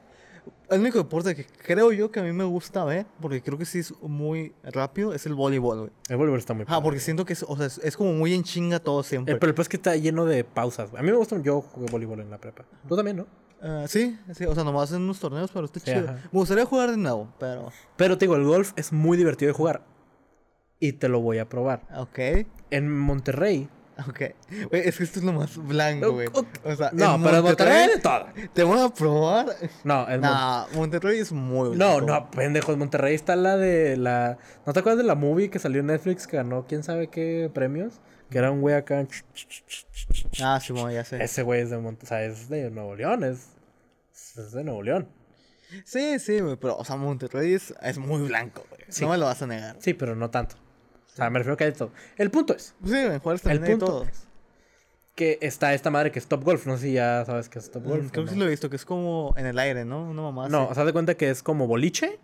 [0.72, 3.66] el único deporte que creo yo que a mí me gusta ver, porque creo que
[3.66, 5.92] sí es muy rápido, es el voleibol, güey.
[6.10, 8.34] El voleibol está muy Ah, porque siento que es, o sea, es, es como muy
[8.34, 9.34] en chinga todo siempre.
[9.36, 10.90] Eh, pero el peor es que está lleno de pausas.
[10.90, 11.00] güey.
[11.02, 12.66] A mí me gusta, yo jugué voleibol en la prepa.
[12.88, 13.28] Tú también, ¿no?
[13.62, 16.10] Ah, sí, sí, o sea, nomás en unos torneos, pero está Sí, chido.
[16.10, 16.14] ajá.
[16.32, 17.72] Me gustaría jugar de nuevo, pero...
[17.96, 19.86] Pero te digo, el golf es muy divertido de jugar.
[20.80, 21.84] Y te lo voy a probar.
[21.96, 23.70] Ok, En Monterrey.
[24.10, 24.22] ok.
[24.70, 26.28] Güey, es que esto es lo más blanco, güey.
[26.28, 26.48] Ok.
[26.64, 28.26] O sea, No, pero Monterrey de todo.
[28.54, 29.48] Te voy a probar...
[29.84, 32.02] No, Mon- Monterrey es muy No, blanco.
[32.06, 32.72] no, pendejo.
[32.74, 34.38] En Monterrey está la de la.
[34.66, 37.50] ¿No te acuerdas de la movie que salió en Netflix que ganó quién sabe qué
[37.54, 38.00] premios?
[38.30, 39.06] Que era un güey acá.
[40.42, 41.22] Ah, sí, bueno, ya sé.
[41.24, 43.48] Ese güey es de Mont- o sea, es de Nuevo León, es,
[44.38, 45.08] es de Nuevo León.
[45.86, 48.82] Sí, sí, güey, pero, o sea, Monterrey es, es muy blanco, güey.
[48.90, 49.04] Sí.
[49.04, 49.76] No me lo vas a negar.
[49.80, 50.56] Sí, pero no tanto.
[51.14, 51.92] O sea, me refiero que hay de todo.
[52.18, 54.04] El punto es Sí, en Juárez El también hay punto todo.
[54.04, 54.28] es
[55.16, 56.66] que está esta madre que es Top Golf.
[56.66, 58.12] No sé si ya sabes que es Top Mm, Golf.
[58.12, 58.32] Creo o que no.
[58.32, 60.10] sí lo he visto, que es como en el aire, ¿no?
[60.10, 62.20] Una mamá No, o sea, de cuenta que es como boliche,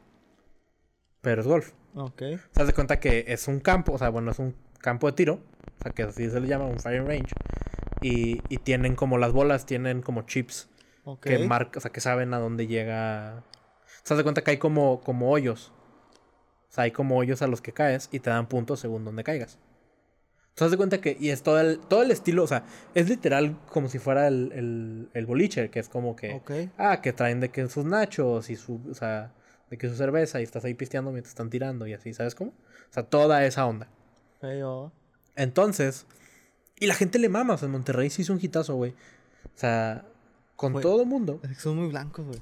[1.22, 1.74] pero es golf.
[1.96, 2.22] Ok.
[2.52, 5.14] O sea, de cuenta que es un campo, o sea, bueno, es un campo de
[5.14, 5.34] tiro.
[5.80, 7.34] O sea, que así se le llama, un firing range.
[8.02, 10.70] Y, y tienen como las bolas, tienen como chips.
[11.22, 13.44] Que marca, o sea, que saben a dónde llega.
[14.04, 15.72] Se das de cuenta que hay como, como hoyos.
[16.78, 19.58] Sea, hay como hoyos a los que caes y te dan puntos según donde caigas.
[20.54, 23.10] Te das de cuenta que, y es todo el, todo el estilo, o sea, es
[23.10, 27.40] literal como si fuera el, el, el boliche, que es como que, ah, que traen
[27.40, 29.34] de que sus nachos y su, o sea,
[29.72, 32.52] de que su cerveza y estás ahí pisteando mientras están tirando y así, ¿sabes cómo?
[32.52, 33.88] O sea, toda esa onda.
[34.64, 34.92] Oh.
[35.36, 36.06] Entonces,
[36.80, 38.92] y la gente le mama, o sea, en Monterrey sí hizo un hitazo, güey.
[38.92, 40.06] O sea,
[40.56, 41.42] con todo el mundo.
[41.58, 42.40] Son muy blancos, güey.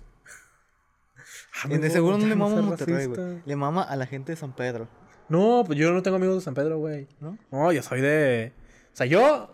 [1.64, 3.42] Ah, Y de seguro no le mama Monterrey, güey.
[3.46, 4.88] Le mama a la gente de San Pedro,
[5.30, 7.08] No, pues yo no tengo amigos de San Pedro, güey.
[7.22, 7.38] ¿no?
[7.52, 8.52] No, yo soy de.
[8.94, 9.52] O sea, yo.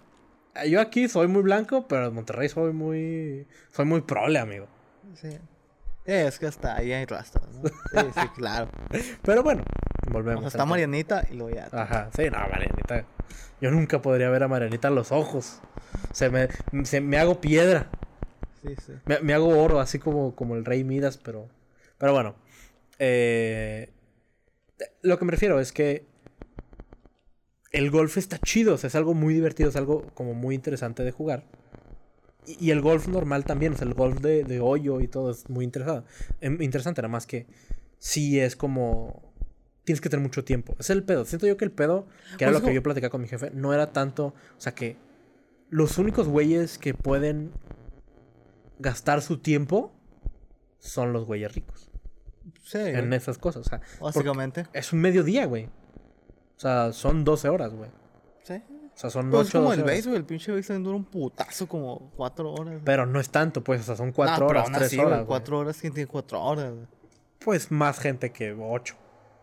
[0.67, 3.47] Yo aquí soy muy blanco, pero en Monterrey soy muy.
[3.71, 4.67] Soy muy prole, amigo.
[5.15, 5.29] Sí.
[6.05, 7.69] Eh, es que hasta ahí hay rastros, ¿no?
[8.01, 8.67] Sí, sí, claro.
[9.21, 9.63] Pero bueno,
[10.09, 10.41] O volvemos.
[10.41, 10.65] sea, está.
[10.65, 11.69] Marianita y luego ya.
[11.71, 13.05] Ajá, sí, no, Marianita.
[13.61, 15.59] Yo nunca podría ver a Marianita a los ojos.
[16.11, 16.49] Se me,
[16.83, 17.87] se, me hago piedra.
[18.63, 18.93] Sí, sí.
[19.05, 21.47] Me, me hago oro, así como, como el rey Midas, pero.
[22.01, 22.35] Pero bueno.
[22.97, 23.91] eh,
[25.03, 26.07] lo que me refiero es que.
[27.71, 31.03] El golf está chido, o sea, es algo muy divertido, es algo como muy interesante
[31.03, 31.45] de jugar.
[32.45, 35.31] Y, y el golf normal también, o sea, el golf de, de hoyo y todo
[35.31, 36.09] es muy interesante.
[36.41, 37.45] em, Interesante, nada más que
[37.99, 39.31] sí es como.
[39.85, 40.75] Tienes que tener mucho tiempo.
[40.79, 41.23] Es el pedo.
[41.23, 42.07] Siento yo que el pedo,
[42.39, 44.33] que era Pues lo que yo platicaba con mi jefe, no era tanto.
[44.57, 44.97] O sea, que
[45.69, 47.51] los únicos güeyes que pueden
[48.79, 49.93] gastar su tiempo
[50.79, 51.90] son los güeyes ricos
[52.63, 53.17] Sí, en güey.
[53.17, 53.65] esas cosas.
[53.65, 54.67] O sea, básicamente.
[54.73, 55.69] es un mediodía, güey.
[56.57, 57.89] sea, son 12 horas, güey.
[58.43, 58.61] Sí.
[58.93, 59.93] O sea, son Pues es 8 como 12 el horas.
[59.95, 62.81] béisbol, el pinche béisbol dura un putazo como cuatro horas.
[62.83, 64.95] Pero no es tanto, pues, o sea, son 4 Ah, pero horas, aún 3 así,
[64.97, 65.19] güey, horas.
[65.19, 65.27] güey.
[65.27, 66.73] Cuatro horas, ¿quién tiene cuatro horas?
[66.73, 66.87] güey?
[67.39, 68.95] Pues más gente que 8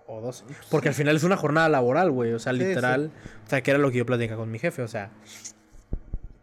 [0.06, 0.44] o 12.
[0.70, 2.32] Porque al final es una jornada laboral, güey.
[2.32, 2.64] O sea, Sí, sí.
[2.66, 3.10] literal.
[3.46, 4.82] O sea, que era lo que yo platicaba con mi jefe.
[4.82, 5.10] O sea,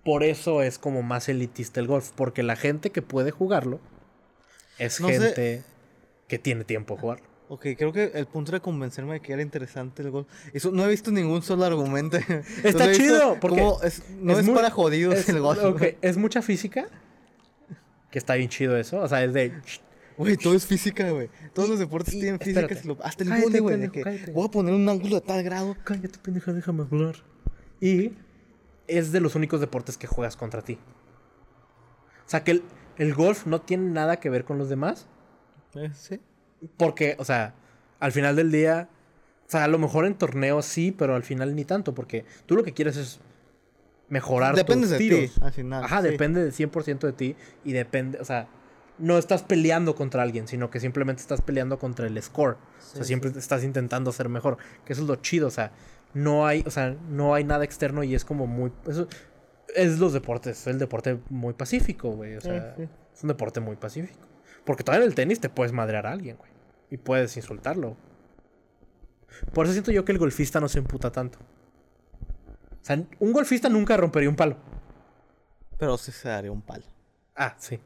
[0.03, 2.11] por eso es como más elitista el golf.
[2.15, 3.79] Porque la gente que puede jugarlo
[4.77, 5.63] es No sé.
[6.27, 7.25] Que tiene tiempo de jugarlo.
[7.47, 10.27] Ok, creo que el punto era convencerme de que era interesante el golf.
[10.53, 12.17] Eso, no he visto ningún solo argumento.
[12.63, 15.63] Está chido, porque es- no es, muy- para jodidos es- el golf.
[15.63, 16.87] ok, es mucha física.
[18.09, 18.99] Que está bien chido eso.
[19.01, 19.53] O sea, es de.
[20.17, 21.29] Güey, todo es física, güey.
[21.53, 22.67] Todos los deportes y- tienen física.
[22.85, 23.87] lo- hasta el Cállate, güey.
[24.33, 25.75] Voy a poner un ángulo de tal grado.
[25.83, 27.15] Cállate, pendeja, déjame hablar.
[27.81, 28.13] Y
[28.87, 30.79] es de los únicos deportes que juegas contra ti.
[32.25, 32.63] O sea, que el,
[32.97, 35.07] el golf no tiene nada que ver con los demás.
[35.75, 36.19] Eh, sí.
[36.77, 37.53] Porque, o sea,
[37.99, 38.89] al final del día.
[39.47, 41.93] O sea, a lo mejor en torneos sí, pero al final ni tanto.
[41.93, 43.19] Porque tú lo que quieres es
[44.09, 45.37] mejorar Depende tus de ti, tiros.
[45.41, 45.83] al final.
[45.83, 46.09] Ajá, sí.
[46.09, 47.35] depende del 100% de ti.
[47.63, 48.47] Y depende, o sea,
[48.97, 52.53] no estás peleando contra alguien, sino que simplemente estás peleando contra el score.
[52.53, 54.57] o sea, Sí, siempre estás intentando ser mejor.
[54.85, 55.71] Que eso es lo chido, o sea,
[56.13, 58.71] no hay, o sea, no hay nada externo y es como muy.
[58.87, 59.07] Eso,
[59.75, 62.35] es los deportes, es el deporte muy pacífico, güey.
[62.37, 62.83] O sea, sí.
[63.13, 64.27] es un deporte muy pacífico.
[64.65, 66.49] Porque todavía en el tenis te puedes madrear a alguien, güey.
[66.89, 67.95] Y puedes insultarlo.
[69.53, 71.39] Por eso siento yo que el golfista no se emputa tanto.
[71.39, 74.57] O sea, un golfista nunca rompería un palo.
[75.77, 76.83] Pero sí se daría un palo.
[77.35, 77.79] Ah, sí.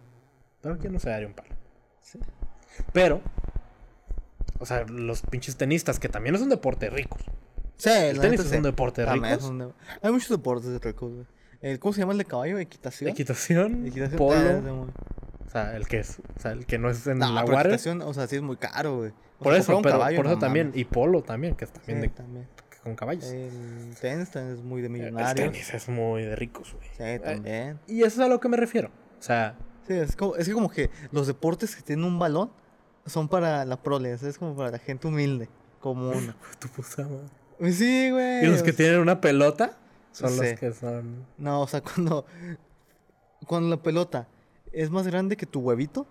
[0.62, 1.50] Pero aquí no se daría un palo.
[2.02, 2.20] Sí.
[2.94, 3.22] Pero,
[4.60, 7.18] o sea, los pinches tenistas, que también es un deporte rico.
[7.78, 8.58] Sí, El tenis es sí.
[8.58, 9.30] un deporte ricos.
[9.32, 11.12] es un de- Hay muchos deportes de ricos,
[11.62, 11.78] güey.
[11.80, 12.58] ¿Cómo se llama el de caballo?
[12.60, 13.10] ¿Equitación?
[13.10, 14.18] Equitación, Equitación, ah,
[14.62, 14.88] polo.
[15.50, 18.02] O sea, el que es, o sea, el que no es en No, la equitación,
[18.04, 19.10] o sea, sí es muy caro, güey.
[19.40, 20.68] O Por sea, eso, pero caballo, por eso no también.
[20.68, 20.80] mames.
[20.82, 22.48] Y polo también, que es también Sí, de, también.
[22.84, 23.26] con caballos.
[23.26, 25.52] El tenis es muy de el millonarios.
[25.52, 26.88] tenis es muy de ricos, güey.
[27.16, 27.80] Sí, también.
[27.88, 28.90] Y eso es a lo que me refiero.
[29.20, 29.56] O sea,
[29.88, 32.52] Sí, es, como, es que como que los deportes que tienen un balón
[33.08, 36.36] son para la prole, es como para la gente humilde, como uno.
[36.60, 37.74] tu puta madre.
[37.74, 38.44] Sí, güey.
[38.46, 39.78] Y los que tienen una pelota
[40.12, 40.38] son Sí.
[40.52, 41.26] los que son.
[41.40, 42.26] No, o sea, cuando,
[43.48, 44.28] cuando la pelota
[44.72, 46.08] es más grande que tu huevito,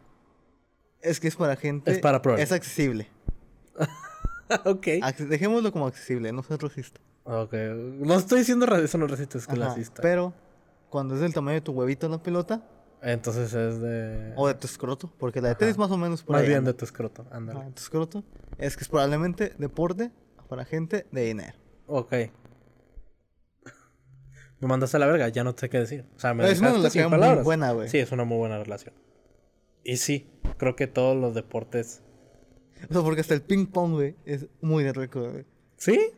[1.01, 1.91] es que es para gente...
[1.91, 2.43] Es para prole.
[2.43, 3.09] Es accesible.
[4.65, 4.87] ok.
[5.29, 7.01] Dejémoslo como accesible, no seas racista.
[7.25, 7.53] Ok.
[7.99, 10.01] No estoy diciendo eso no racista, es clasista.
[10.03, 10.33] Pero
[10.89, 12.63] cuando es del tamaño de tu huevito la pelota,
[13.03, 14.33] Entonces es de.
[14.37, 16.59] o de tu escroto, porque la de tenis más o menos por Más ahí bien
[16.61, 16.73] anda.
[16.73, 17.61] de tu escroto, ándale.
[17.61, 18.25] Ajá, tu escroto,
[18.57, 20.11] es que es probablemente deporte
[20.49, 21.57] para gente de dinero.
[21.87, 22.15] Ok.
[24.61, 26.05] Me mandaste a la verga, ya no sé qué decir.
[26.17, 27.89] O sea, me Es una dejaste sin relación muy buena, güey.
[27.89, 28.95] Sí, es una muy buena relación.
[29.85, 32.03] Y sí, creo que todos los deportes.
[32.91, 35.45] O sea, porque hasta el ping pong, güey, es muy de rico, güey.
[35.77, 36.11] ¿Sí?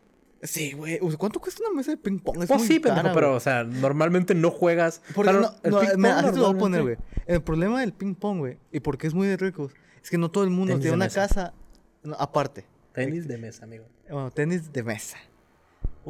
[0.43, 0.99] Sí, güey.
[1.19, 2.43] ¿Cuánto cuesta una mesa de ping pong?
[2.43, 5.03] Es Pues muy sí, pendejo, cara, pero, o sea, normalmente no juegas.
[5.15, 6.97] Porque no, el ping así te lo voy a poner, güey.
[7.27, 9.73] El problema del ping pong, güey, y porque es muy de ricos,
[10.03, 11.29] es que no todo el mundo tiene una mesa.
[11.29, 11.55] casa
[12.03, 12.65] no, aparte.
[12.93, 13.85] Tenis de mesa, amigo.
[14.11, 15.19] Bueno, tenis de mesa.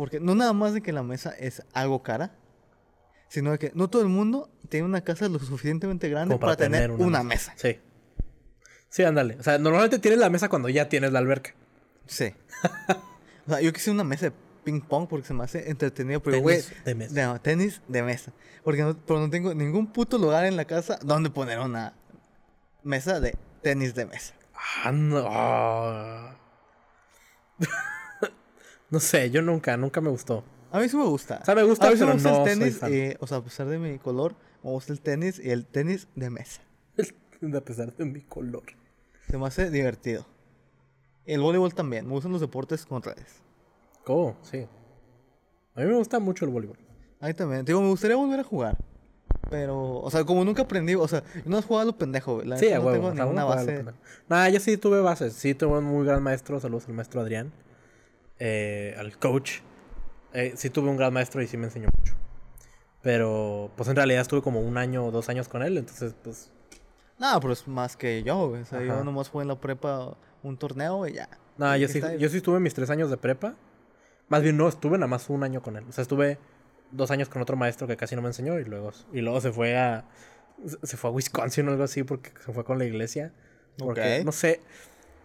[0.00, 2.32] Porque no nada más de que la mesa es algo cara,
[3.28, 6.90] sino de que no todo el mundo tiene una casa lo suficientemente grande para, tener
[6.90, 7.52] una, mesa.
[7.56, 7.78] Sí.
[8.88, 9.36] Sí, ándale.
[9.38, 11.54] O sea, normalmente tienes la mesa cuando ya tienes la alberca.
[12.06, 12.32] Sí.
[13.46, 14.32] o sea, yo quise una mesa de
[14.64, 17.26] ping pong porque se me hace entretenido, pero Tenis de mesa.
[17.26, 18.32] no, tenis de mesa.
[18.64, 21.92] Porque no, pero no tengo ningún puto lugar en la casa donde poner una
[22.82, 24.32] mesa de tenis de mesa.
[24.82, 26.40] Ah, no.
[28.90, 30.44] no sé, yo nunca, nunca me gustó.
[30.72, 31.38] A mí sí me gusta.
[31.42, 32.92] O sea, me gusta, a mí sí me gusta no el soy tenis, fan.
[32.92, 36.06] eh, o sea, a pesar de mi color, me gusta el tenis y el tenis
[36.14, 36.60] de mesa.
[37.56, 38.64] A pesar de mi color.
[39.30, 40.26] Se me hace divertido.
[41.24, 42.06] El voleibol también.
[42.06, 43.40] Me gustan los deportes con redes.
[44.04, 44.36] ¿Cómo?
[44.42, 44.66] Sí.
[45.74, 46.76] A mí me gusta mucho el voleibol.
[47.20, 47.64] A mí también.
[47.64, 48.76] Digo, me gustaría volver a jugar.
[49.48, 52.42] Pero, o sea, como nunca aprendí, o sea, no he jugado a lo pendejo.
[52.44, 52.92] La Sí, no huevo.
[52.92, 53.84] tengo o sea, ninguna base.
[54.28, 55.32] Nah, yo sí tuve bases.
[55.32, 56.60] Sí, tuve un muy gran maestro.
[56.60, 57.52] Saludos al maestro Adrián.
[58.40, 59.60] Eh, al coach.
[60.32, 62.14] Eh, sí tuve un gran maestro y sí me enseñó mucho.
[63.02, 65.78] Pero, pues en realidad estuve como un año o dos años con él.
[65.78, 66.50] Entonces, pues...
[67.18, 68.62] No, pero es más que yo, güey.
[68.62, 68.86] O sea, Ajá.
[68.86, 71.28] yo nomás jugué en la prepa un torneo y ya.
[71.58, 73.54] No, yo sí, yo sí estuve mis tres años de prepa.
[74.28, 75.84] Más bien no, estuve nada más un año con él.
[75.88, 76.38] O sea, estuve
[76.90, 79.52] dos años con otro maestro que casi no me enseñó y luego, y luego se
[79.52, 80.04] fue a
[80.82, 83.32] se fue a Wisconsin o algo así porque se fue con la iglesia.
[83.78, 84.60] Porque, no sé,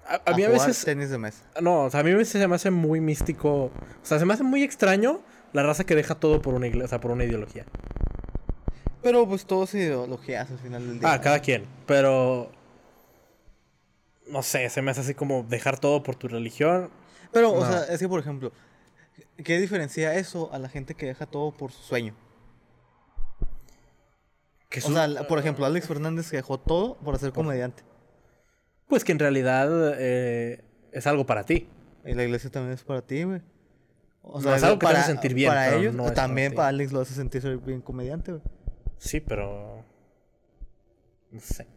[0.07, 0.83] a, a a mí a veces...
[0.85, 1.43] tenis de mesa.
[1.61, 3.65] No, o sea, a mí a veces se me hace muy místico.
[3.65, 3.71] O
[4.03, 5.21] sea, se me hace muy extraño
[5.53, 7.65] la raza que deja todo por una iglesia, o sea, por una ideología.
[9.01, 11.13] Pero pues todo es ideologías al final del día.
[11.13, 11.65] Ah, cada quien.
[11.85, 12.51] Pero...
[14.27, 16.89] No sé, se me hace así como dejar todo por tu religión.
[17.31, 18.51] Pero, o sea, es que por ejemplo,
[19.43, 22.13] ¿Qué diferencia eso a la gente que deja todo por su sueño?
[24.69, 27.83] Que O su- sea, la- por ejemplo, Alex Fernández que dejó todo por ser comediante.
[28.87, 31.67] Pues que en realidad eh, es algo para ti.
[32.05, 33.41] Y la iglesia también es para ti, güey.
[34.21, 36.69] O No, es algo que te hace sentir bien, Para ellos, no para también para
[36.69, 38.43] Alex lo hace sentir bien comediante, güey.
[38.97, 39.83] Sí, pero.
[41.31, 41.67] No sé.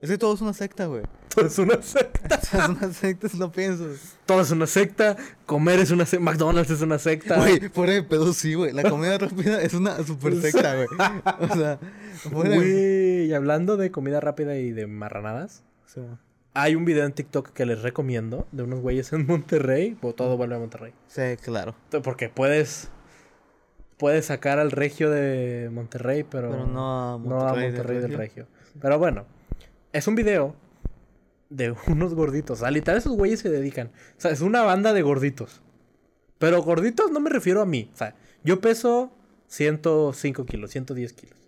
[0.00, 1.02] Es que todo es una secta, güey.
[1.34, 2.38] Todo es una secta.
[2.42, 3.86] O sea, es una secta si lo pienso.
[4.24, 5.16] Todo es una secta.
[5.44, 6.24] Comer es una secta.
[6.24, 7.36] McDonald's es una secta.
[7.36, 8.72] Güey, fuera de pedo sí, güey.
[8.72, 10.86] La comida rápida es una super secta, güey.
[11.40, 11.78] O sea,
[12.30, 12.54] fuera.
[12.54, 16.00] Güey, y hablando de comida rápida y de marranadas, Sí,
[16.54, 19.96] hay un video en TikTok que les recomiendo de unos güeyes en Monterrey.
[20.02, 20.92] O todo vuelve a Monterrey.
[21.06, 21.74] Sí, claro.
[22.02, 22.90] Porque puedes.
[23.98, 26.50] Puedes sacar al regio de Monterrey, pero.
[26.50, 28.44] Pero no a no a Monterrey del Regio.
[28.44, 28.46] regio.
[28.80, 29.24] Pero bueno,
[29.92, 30.54] es un video
[31.50, 32.58] de unos gorditos.
[32.58, 33.88] O sea, literal, esos güeyes se dedican.
[33.88, 35.62] O sea, es una banda de gorditos.
[36.38, 37.90] Pero gorditos no me refiero a mí.
[37.94, 38.14] O sea,
[38.44, 39.12] yo peso
[39.46, 41.38] 105 kilos, 110 kilos.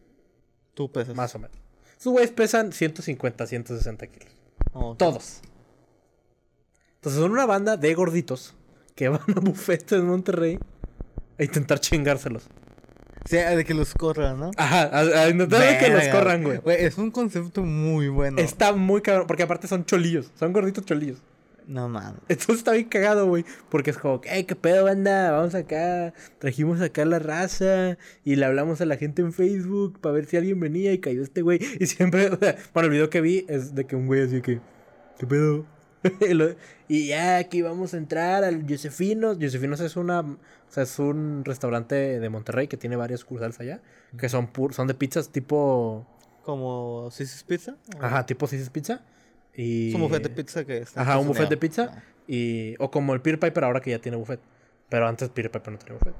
[0.75, 1.15] Tú pesas.
[1.15, 1.57] Más o menos.
[1.99, 4.37] Esos güeyes pesan 150, 160 kilos.
[4.97, 5.41] Todos.
[6.97, 8.55] Entonces son una banda de gorditos
[8.95, 10.59] que van a bufetes en Monterrey
[11.39, 12.45] a intentar chingárselos.
[13.25, 14.51] Sí, de que los corran, ¿no?
[14.57, 16.59] Ajá, a, a intentar de que los Verga, corran, güey.
[16.59, 18.39] Güey, es un concepto muy bueno.
[18.39, 21.19] Está muy cabrón, porque aparte son cholillos, son gorditos cholillos.
[21.69, 22.21] No mames.
[22.29, 23.45] Entonces está bien cagado, güey.
[23.69, 25.33] Porque es como, hey, qué pedo, banda.
[25.33, 26.15] Vamos acá.
[26.39, 27.99] Trajimos acá la raza.
[28.25, 31.23] Y le hablamos a la gente en Facebook para ver si alguien venía y cayó
[31.23, 31.61] este güey.
[31.79, 34.41] Y siempre, o sea, bueno, el video que vi es de que un güey así
[34.41, 34.61] que,
[35.19, 35.67] ¿qué pedo?
[36.89, 39.37] y, ya aquí vamos a entrar al Josefinos.
[39.39, 40.37] Josefinos es una, o
[40.71, 43.83] sea, es un restaurante de Monterrey que tiene varias sucursales allá.
[44.17, 46.07] Que son, pur- son de pizzas tipo,
[46.45, 47.77] Como Sissy's Pizza.
[48.01, 49.03] ajá, tipo Sis's Pizza.
[49.59, 49.89] Y...
[49.89, 51.03] Es un buffet de pizza que está.
[51.03, 52.03] Ajá, un buffet de pizza.
[52.29, 54.39] Y, o como el Peter Piper ahora que ya tiene buffet.
[54.89, 56.15] Pero antes Peter Piper no tenía buffet.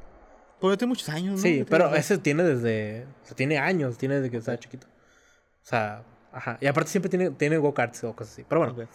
[0.61, 1.39] Pero tiene muchos años, ¿no?
[1.39, 3.05] Sí, pero ese tiene desde...
[3.23, 4.89] O sea, tiene años, tiene desde que estaba chiquito.
[4.89, 6.59] O sea, ajá.
[6.61, 8.45] Y aparte siempre tiene, tiene go-karts o cosas así.
[8.49, 8.89] Pero bueno, Ok.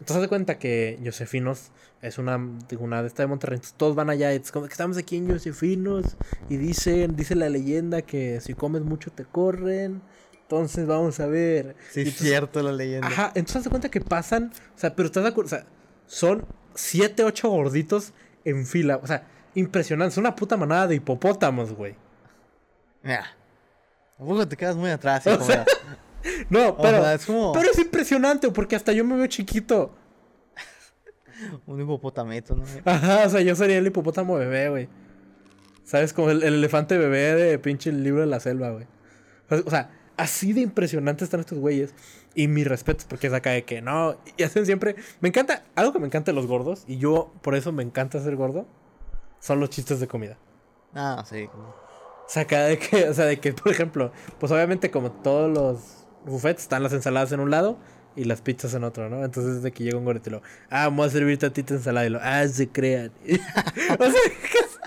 [0.00, 1.70] entonces de cuenta que Josefinos
[2.02, 2.36] es una,
[2.80, 3.56] una de esta de Monterrey.
[3.58, 4.32] Entonces todos van allá.
[4.32, 6.16] y Es como que estamos aquí en Josefinos.
[6.48, 10.02] Y dicen, dice la leyenda que si comes mucho te corren.
[10.50, 11.76] Entonces vamos a ver.
[11.90, 13.06] Sí, es cierto la leyenda.
[13.06, 15.66] Ajá, entonces de cuenta que pasan, o sea, pero estás de acuerdo, o sea,
[16.06, 18.14] son siete, ocho gorditos
[18.46, 21.96] en fila, o sea, impresionante, es una puta manada de hipopótamos, güey.
[23.02, 23.26] Mira.
[24.16, 26.46] Tampoco te quedas muy atrás, O hijo, sea, mira.
[26.48, 29.94] No, O pero, sea, es como pero es impresionante, porque hasta yo me veo chiquito.
[31.66, 32.64] un hipopotamito, ¿no?
[32.86, 34.88] Ajá, o sea, yo sería el hipopótamo bebé, güey.
[35.84, 36.14] ¿Sabes?
[36.14, 38.86] Como el, el elefante bebé de pinche el libro de la selva, güey.
[39.50, 41.94] O o sea, así de impresionantes están estos güeyes.
[42.34, 44.16] Y mi respeto, porque es acá de que no.
[44.36, 44.96] Y hacen siempre.
[45.20, 45.64] Me encanta.
[45.74, 46.84] Algo que me encanta de los gordos.
[46.86, 48.66] Y yo, por eso me encanta ser gordo.
[49.40, 50.36] Son los chistes de comida.
[50.94, 51.44] Ah, sí.
[51.44, 55.50] O sea, acá de que, o sea, de que, por ejemplo, pues obviamente como todos
[55.50, 57.78] los buffets están las ensaladas en un lado
[58.16, 59.24] y las pizzas en otro, ¿no?
[59.24, 61.62] Entonces es de que llega un gordito y lo, ah, vamos a servirte a ti
[61.62, 63.12] tu ensalada y lo, ah, se crean.
[63.98, 64.20] o sea,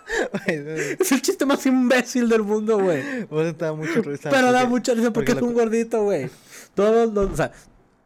[0.48, 3.26] es el chiste más imbécil del mundo, güey.
[3.26, 4.30] Vos te da mucho risa.
[4.30, 6.30] Pero da mucha risa porque, porque es un la- gordito, güey.
[6.76, 7.52] Todo, lo- o sea,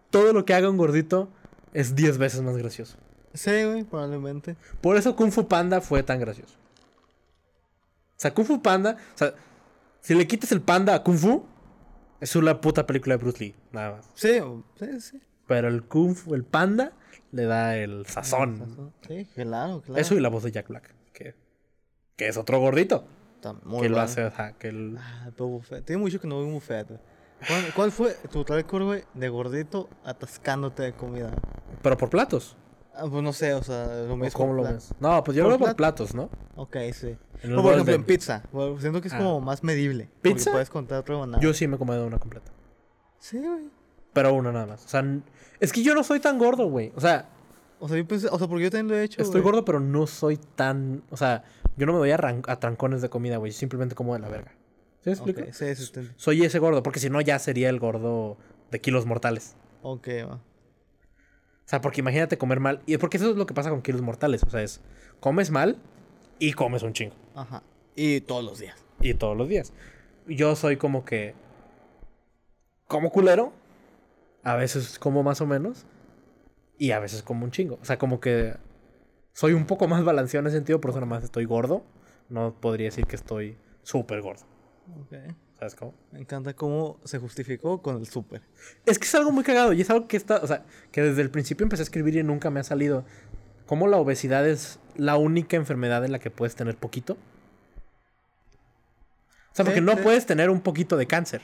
[0.09, 1.29] todo lo que haga un gordito
[1.73, 2.97] es 10 veces más gracioso.
[3.33, 4.55] Sí, güey, probablemente.
[4.81, 6.55] Por eso Kung Fu Panda fue tan gracioso.
[6.55, 9.33] O sea, Kung Fu Panda, o sea,
[10.01, 11.43] si le quitas el panda a Kung Fu,
[12.21, 14.05] es una puta película de Bruce Lee, nada más.
[14.13, 14.39] Sí,
[14.79, 15.21] sí, sí.
[15.47, 16.93] Pero el Kung Fu, el panda,
[17.31, 18.93] le da el sazón.
[19.07, 19.99] Sí, claro, claro.
[19.99, 20.93] Eso y la voz de Jack Black,
[22.15, 23.05] que, es otro gordito,
[23.35, 24.01] Está muy que lo bueno.
[24.01, 24.97] hace, o sea, que el...
[24.99, 25.85] Ah, pero buffet.
[25.85, 26.87] Tiene mucho que no voy a un buffet.
[26.87, 26.99] güey.
[27.47, 31.31] ¿Cuál, cuál fue tu récord, güey, de gordito atascándote de comida?
[31.81, 32.55] Pero por platos.
[32.95, 34.37] Ah, pues no sé, o sea, lo ¿o mismo.
[34.39, 34.93] ¿Cómo lo ves?
[34.99, 36.05] No, pues yo ¿Por lo veo por plato?
[36.05, 36.29] platos, ¿no?
[36.55, 37.17] Ok, sí.
[37.43, 38.41] En el O por ejemplo, en pizza.
[38.53, 39.17] Bueno, siento que es Ah.
[39.17, 40.09] como más medible.
[40.21, 40.51] ¿Pizza?
[40.51, 41.43] puedes contar rebanada.
[41.43, 42.51] Yo sí me he comido una completa.
[43.19, 43.69] Sí, güey.
[44.13, 44.85] Pero una nada más.
[44.85, 45.03] O sea,
[45.59, 46.93] es que yo no soy tan gordo, güey.
[46.95, 47.27] O sea,
[47.79, 49.21] O sea, yo pensé, o sea, porque yo también lo he hecho.
[49.21, 49.51] Estoy güey.
[49.51, 51.03] gordo, pero no soy tan.
[51.11, 51.43] O sea,
[51.77, 53.51] yo no me doy a, a trancones de comida, güey.
[53.51, 54.51] Simplemente como de la verga.
[55.01, 55.41] ¿Sí me explico?
[55.41, 56.09] Ok, sí, sí, sí.
[56.15, 58.37] Soy ese gordo, porque si no, ya sería el gordo
[58.71, 59.55] de kilos mortales.
[59.81, 60.35] Ok, va.
[61.65, 62.81] O sea, porque imagínate comer mal.
[62.85, 64.43] Y porque eso es lo que pasa con kilos mortales.
[64.43, 64.81] O sea, es
[65.19, 65.77] comes mal
[66.37, 67.15] y comes un chingo.
[67.33, 67.63] Ajá.
[67.95, 68.83] Y todos los días.
[69.01, 69.73] Y todos los días.
[70.27, 71.33] Yo soy como que.
[72.87, 73.51] Como culero.
[74.43, 75.85] A veces como más o menos.
[76.77, 77.79] Y a veces como un chingo.
[77.81, 78.55] O sea, como que.
[79.35, 81.83] Soy un poco más balanceado en ese sentido, por eso nomás estoy gordo.
[82.29, 84.43] No podría decir que estoy súper gordo.
[85.01, 85.13] Ok.
[85.59, 85.93] ¿Sabes cómo?
[86.13, 88.41] Me encanta cómo se justificó con el súper.
[88.85, 90.63] Es que es algo muy cagado y es algo que está, o sea,
[90.93, 93.03] que desde el principio empecé a escribir y nunca me ha salido.
[93.65, 97.13] cómo la obesidad es la única enfermedad en la que puedes tener poquito.
[99.51, 99.99] O sea, porque Sí, no sí.
[100.01, 101.41] puedes tener un poquito de cáncer,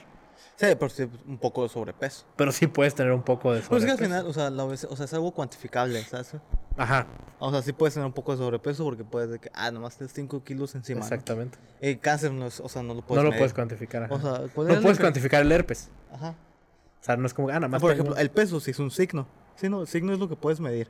[0.56, 2.24] Sí, por sí, un poco de sobrepeso.
[2.36, 4.04] pero sí puedes tener un poco de Pues es que al sobrepeso.
[4.04, 6.34] final, o sea, la o sea, es algo cuantificable, ¿sabes?
[6.76, 7.06] Ajá,
[7.38, 9.96] O sea, sí puedes tener un poco de sobrepeso porque puedes de que, ah, nomás
[9.96, 11.00] tienes 5 kilos encima.
[11.00, 11.04] ¿no?
[11.06, 11.58] exactamente.
[11.80, 13.40] El cáncer no es, o sea, no lo No puedes lo medir.
[13.40, 14.04] puedes cuantificar.
[14.04, 14.14] ajá.
[14.14, 15.90] O sea, ¿cuál no puedes cuantificar el herpes.
[16.12, 16.30] Ajá.
[17.00, 17.80] O sea, no es como, ah, nada Ah, más.
[17.80, 19.26] por tengo- ejemplo, el peso sí es un signo.
[19.56, 20.88] Sí, no, el signo es lo que puedes medir.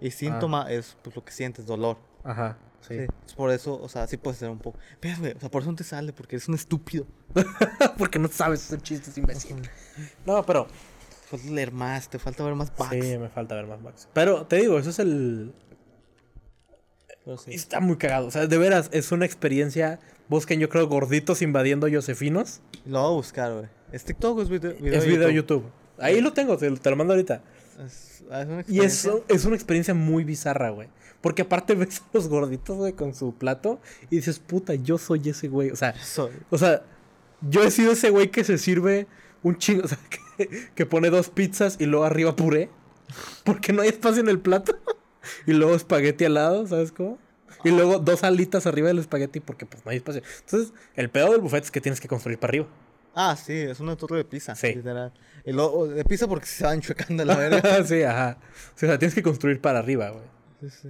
[0.00, 0.10] Y Ah.
[0.10, 1.96] síntoma es pues, lo que sientes, dolor.
[2.24, 2.56] Ajá,
[2.86, 3.06] sí.
[3.26, 3.34] Sí.
[3.36, 4.78] Por eso, o sea, sí puedes tener un poco.
[5.00, 7.06] Pero, güey, o sea, por eso no te sale, porque eres un estúpido.
[7.98, 9.56] Porque no sabes hacer chistes, imbécil.
[10.26, 10.66] No, pero.
[10.66, 12.90] Te falta leer más, te falta ver más bugs.
[12.90, 14.06] Sí, me falta ver más Max.
[14.12, 15.54] Pero te digo, eso es el.
[17.24, 17.54] Pero sí.
[17.54, 18.26] Está muy cagado.
[18.26, 19.98] O sea, de veras, es una experiencia.
[20.28, 22.60] Busquen, yo creo, gorditos invadiendo Josefinos.
[22.84, 23.66] Lo voy a buscar, güey.
[23.92, 25.64] ¿Es TikTok o es video, video es de video YouTube.
[25.98, 27.42] Ahí lo tengo, te, te lo mando ahorita.
[27.84, 30.88] Es, ah, es una Y es, es una experiencia muy bizarra, güey.
[31.22, 35.22] Porque aparte ves a los gorditos, güey, con su plato y dices, puta, yo soy
[35.30, 35.70] ese güey.
[35.70, 36.82] O sea, Soy- o sea,
[37.40, 39.06] yo he sido ese güey que se sirve
[39.42, 39.98] un chingo, o sea,
[40.36, 42.68] que, que pone dos pizzas y luego arriba puré.
[43.44, 44.76] Porque no hay espacio en el plato.
[45.46, 47.16] Y luego espagueti al lado, ¿sabes cómo?
[47.62, 50.20] Y luego dos alitas arriba del espagueti porque pues no hay espacio.
[50.40, 52.66] Entonces, el pedo del buffet es que tienes que construir para arriba.
[53.14, 54.56] Ah, sí, es una torre de pizza.
[54.56, 54.74] Sí.
[54.74, 55.12] Literal.
[55.46, 57.84] Y luego de pizza porque se van chuecando la verga.
[57.84, 58.36] sí, ajá.
[58.74, 60.24] O sea, tienes que construir para arriba, güey.
[60.62, 60.88] sí, sí.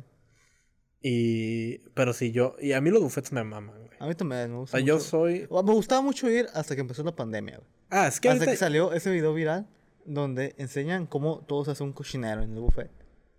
[1.03, 1.79] Y...
[1.95, 2.57] Pero sí, yo...
[2.61, 3.91] Y a mí los buffets me maman, güey.
[3.99, 4.77] A mí también me O gusta.
[4.79, 5.49] sea, yo soy...
[5.51, 7.69] Me gustaba mucho ir hasta que empezó la pandemia, güey.
[7.91, 9.67] Ah, es que Hasta que salió ese video viral
[10.05, 12.91] donde enseñan cómo todos hacen un cocinero en el buffet.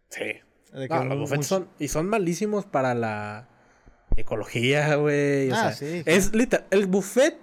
[0.10, 0.26] Sí.
[0.74, 1.70] De que No, un- los buffets son...
[1.80, 3.50] Y son malísimos para la
[4.16, 5.50] ecología, güey.
[5.52, 6.68] O Ah, sea, sí, es literal...
[6.72, 7.38] El buffet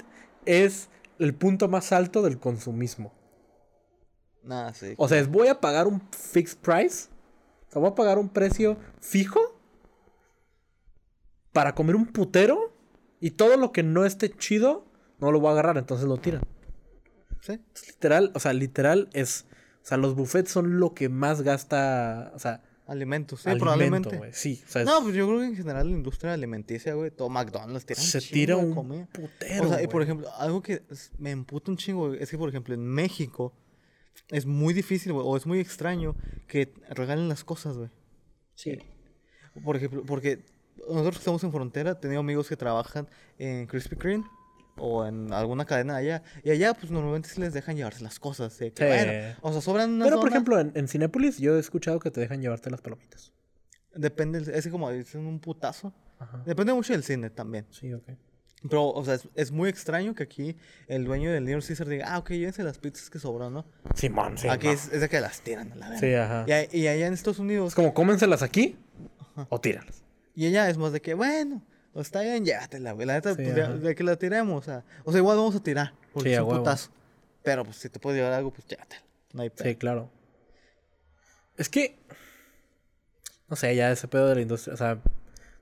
[0.46, 3.12] es el punto más alto del consumismo.
[4.42, 4.94] Nah, sí.
[4.96, 7.08] O sea, es voy a pagar un fixed price.
[7.68, 9.49] O sea, voy a pagar un precio fijo
[11.52, 12.72] para comer un putero
[13.20, 14.86] y todo lo que no esté chido
[15.18, 16.42] no lo voy a agarrar, entonces lo tiran.
[17.42, 17.58] Sí.
[17.74, 19.46] Es literal, o sea, literal es,
[19.82, 23.64] o sea, los buffets son lo que más gasta, o sea, Alimentos, sí, alimento,
[24.10, 24.32] probablemente.
[24.32, 27.12] Sí, o sea, es- No, pues yo creo que en general la industria alimenticia, güey,
[27.12, 29.08] todo McDonald's tira un se tira un comida.
[29.12, 29.64] putero.
[29.64, 30.82] O sea, y por ejemplo, algo que
[31.16, 33.52] me emputa un chingo güey, es que, por ejemplo, en México
[34.30, 36.16] es muy difícil, güey, o es muy extraño
[36.48, 37.90] que regalen las cosas, güey.
[38.56, 38.76] Sí.
[39.62, 40.44] Por ejemplo, porque
[40.88, 43.08] nosotros que estamos en frontera, tenemos amigos que trabajan
[43.38, 44.24] en Krispy Kreme
[44.76, 46.22] o en alguna cadena allá.
[46.42, 48.56] Y allá, pues normalmente sí les dejan llevarse las cosas.
[48.58, 48.88] de que, Sí.
[48.88, 52.10] bueno, o sea, sobran una Pero por ejemplo, en, en Cinépolis yo he escuchado que
[52.10, 53.32] te dejan llevarte las palomitas.
[53.94, 55.92] Depende, es como dicen un putazo.
[56.18, 56.42] Ajá.
[56.46, 57.66] Depende mucho del cine también.
[57.70, 58.04] Sí, ok.
[58.68, 60.54] Pero, o sea, es, es muy extraño que aquí
[60.86, 63.64] el dueño del Little Caesar diga, ah, ok, llévense las pizzas que sobran, ¿no?
[63.94, 64.48] Simón, sí.
[64.48, 64.72] aquí no.
[64.74, 65.98] es, es de que las tiran la verga.
[65.98, 66.44] Sí, ajá.
[66.70, 68.76] Y, y allá en Estados Es Unidos, como cómenselas aquí
[69.48, 70.04] o tíralas.
[70.34, 71.62] Y allá es más de que, bueno,
[71.92, 73.06] pues está bien, llévatela, güey.
[73.06, 75.62] La neta, Sí, pues, de, que la tiremos, o sea, o sea, igual vamos a
[75.62, 76.90] tirar, porque Sí, es un putazo.
[77.42, 79.02] Pero, pues, si te puedes llevar algo, pues llévatela.
[79.32, 79.68] No hay pedo.
[79.68, 80.10] Sí, claro.
[81.56, 81.98] Es que.
[83.48, 84.74] No sé, ya ese pedo de la industria.
[84.74, 84.98] O sea.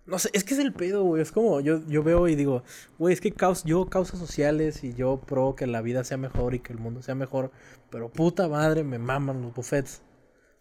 [0.06, 1.20] No sé, es que es el pedo, güey.
[1.20, 2.62] Es como yo, yo veo y digo,
[2.98, 6.54] güey, es que caus yo causas sociales y yo pro que la vida sea mejor
[6.54, 7.52] y que el mundo sea mejor.
[7.90, 10.00] Pero puta madre, me maman los buffets.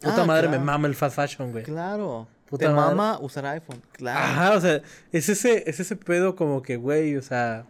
[0.02, 1.64] Puta Ah, madre, me mama el fast fashion, güey.
[1.64, 2.28] Claro.
[2.50, 2.96] Puta te madre.
[2.96, 4.20] mama usar iPhone, claro.
[4.20, 4.82] Ajá, o sea,
[5.12, 7.66] es ese, es ese pedo como que, güey, o sea.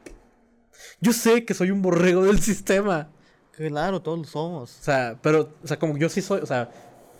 [1.02, 3.10] Yo sé que soy un borrego del sistema.
[3.52, 4.80] Claro, todos lo somos.
[4.80, 6.70] O sea, pero, o sea, como yo sí soy, o sea,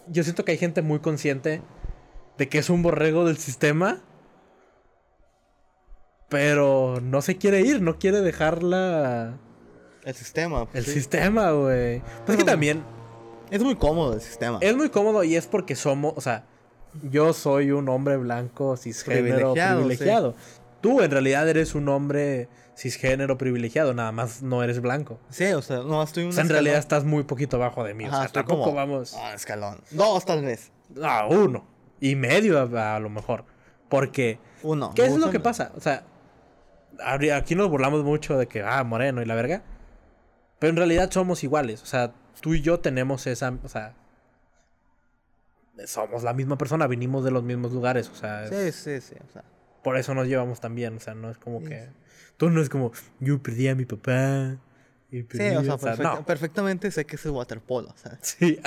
[0.08, 1.62] yo siento que hay gente muy consciente
[2.38, 4.04] de que es un borrego del sistema,
[6.30, 9.38] pero no se quiere ir, no quiere dejar la,
[10.04, 10.66] El sistema.
[10.66, 10.92] pues, el sí.
[11.00, 12.02] sistema, güey.
[12.26, 12.84] Pues es que también
[13.50, 14.60] Es muy cómodo el sistema.
[14.62, 16.46] es muy cómodo y es porque somos, o sea,
[17.10, 19.24] yo soy un hombre blanco cisgénero
[19.54, 20.36] Privilegiado, privilegiado.
[20.82, 25.20] Tú en realidad eres un hombre cisgénero privilegiado, nada más no eres blanco.
[25.30, 27.84] Sí, o sea, no, estoy un O sea, en escalón- realidad estás muy poquito abajo
[27.84, 28.06] de mí.
[28.06, 29.16] o Ajá, sea, estoy tampoco como- vamos.
[29.18, 29.80] Ah, escalón.
[29.92, 30.72] Dos, tal vez.
[31.04, 31.66] a uno
[32.00, 33.46] y medio a, a lo mejor.
[33.90, 34.92] Porque, Uno.
[34.96, 35.72] ¿qué es lo que pasa?
[35.76, 36.04] O sea,
[37.36, 39.64] aquí nos burlamos mucho de que, ah, moreno y la verga.
[40.60, 41.82] Pero en realidad somos iguales.
[41.84, 43.94] O sea, tú y yo tenemos esa, o sea,
[45.86, 48.10] somos la misma persona, vinimos de los mismos lugares.
[48.10, 49.16] O sea, es- Sí, sí, sí.
[49.28, 49.44] O sea,
[49.84, 50.98] por eso nos llevamos tan bien.
[50.98, 51.82] O sea, no es como Sí, que...
[51.82, 51.88] sí.
[52.38, 54.58] Tú no es como, yo perdí a mi papá.
[55.10, 55.64] y sí, perdí o a-".
[55.64, 56.26] sea, perfecta- no.
[56.26, 57.90] perfectamente sé que es el waterpolo.
[57.90, 58.18] O sea.
[58.22, 58.60] Sí.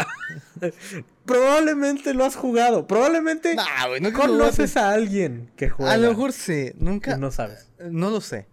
[1.25, 2.87] Probablemente lo has jugado.
[2.87, 5.93] Probablemente Nah, güey, que conoces a alguien que juega.
[5.93, 7.17] A lo mejor sí, nunca.
[7.17, 7.69] no sabes.
[7.79, 8.47] No lo sé.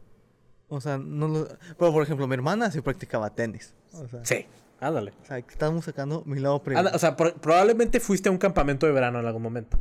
[0.69, 1.47] O sea, no lo.
[1.79, 3.73] Pero por ejemplo, mi hermana sí practicaba tenis.
[3.93, 4.45] O sea, Sí.
[4.79, 5.13] Ándale.
[5.21, 6.89] o sea, estamos sacando mi lado privado.
[6.93, 9.79] o sea, pro- probablemente fuiste a un campamento de verano en algún momento.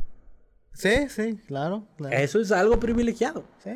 [0.73, 1.87] Sí, sí, claro.
[1.97, 2.15] claro.
[2.15, 3.43] Eso es algo privilegiado.
[3.63, 3.71] Sí.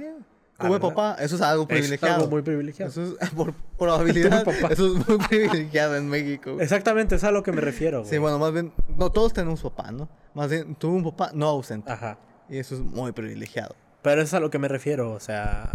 [0.57, 0.89] Ah, ¿verdad?
[0.89, 2.15] papá, eso es algo Es privilegiado.
[2.15, 2.91] algo muy privilegiado.
[2.91, 4.43] Eso es por probabilidad.
[4.43, 4.73] Tuve papá.
[4.73, 6.53] eso es muy privilegiado en México.
[6.53, 6.63] güey.
[6.63, 8.05] Exactamente, es a lo que me refiero.
[8.05, 10.07] Sí, bueno, más bien, no todos tenemos papá, ¿no?
[10.35, 11.91] Más bien, tuve un papá no ausente.
[11.91, 12.19] Ajá.
[12.49, 13.75] Y eso es muy privilegiado.
[14.03, 15.71] Pero es a lo que me refiero, o sea.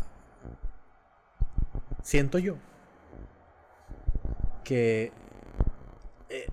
[2.03, 2.57] Siento yo
[4.63, 5.13] que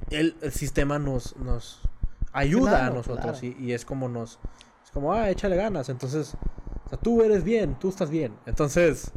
[0.09, 1.81] el, el sistema nos, nos
[2.31, 3.55] ayuda a Claro, nosotros claro.
[3.59, 4.39] y, y es como nos.
[4.83, 5.89] Es como, ah, échale ganas.
[5.89, 6.35] Entonces,
[6.85, 8.35] o sea, tú eres bien, tú estás bien.
[8.45, 9.11] Entonces,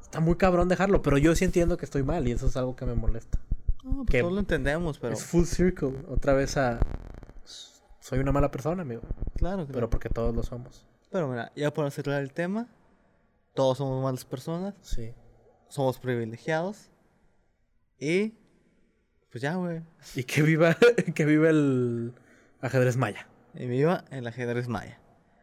[0.00, 2.74] está muy cabrón dejarlo, pero yo sí entiendo que estoy mal y eso es algo
[2.76, 3.38] que me molesta.
[3.84, 5.12] No, pues Que- todos lo entendemos, pero.
[5.14, 6.80] Es full circle, otra vez a.
[8.00, 9.02] Soy una mala persona, amigo.
[9.36, 9.72] Claro, claro.
[9.72, 10.86] Pero porque todos lo somos.
[11.10, 12.66] Pero mira, ya para cerrar el tema,
[13.54, 15.12] todos somos malas personas, Sí.
[15.68, 16.90] somos privilegiados.
[17.98, 18.34] Y.
[19.34, 19.80] Pues ya, güey.
[20.14, 20.76] Y que viva,
[21.16, 22.12] que viva el
[22.60, 23.26] ajedrez maya.
[23.52, 25.00] Y viva el ajedrez maya.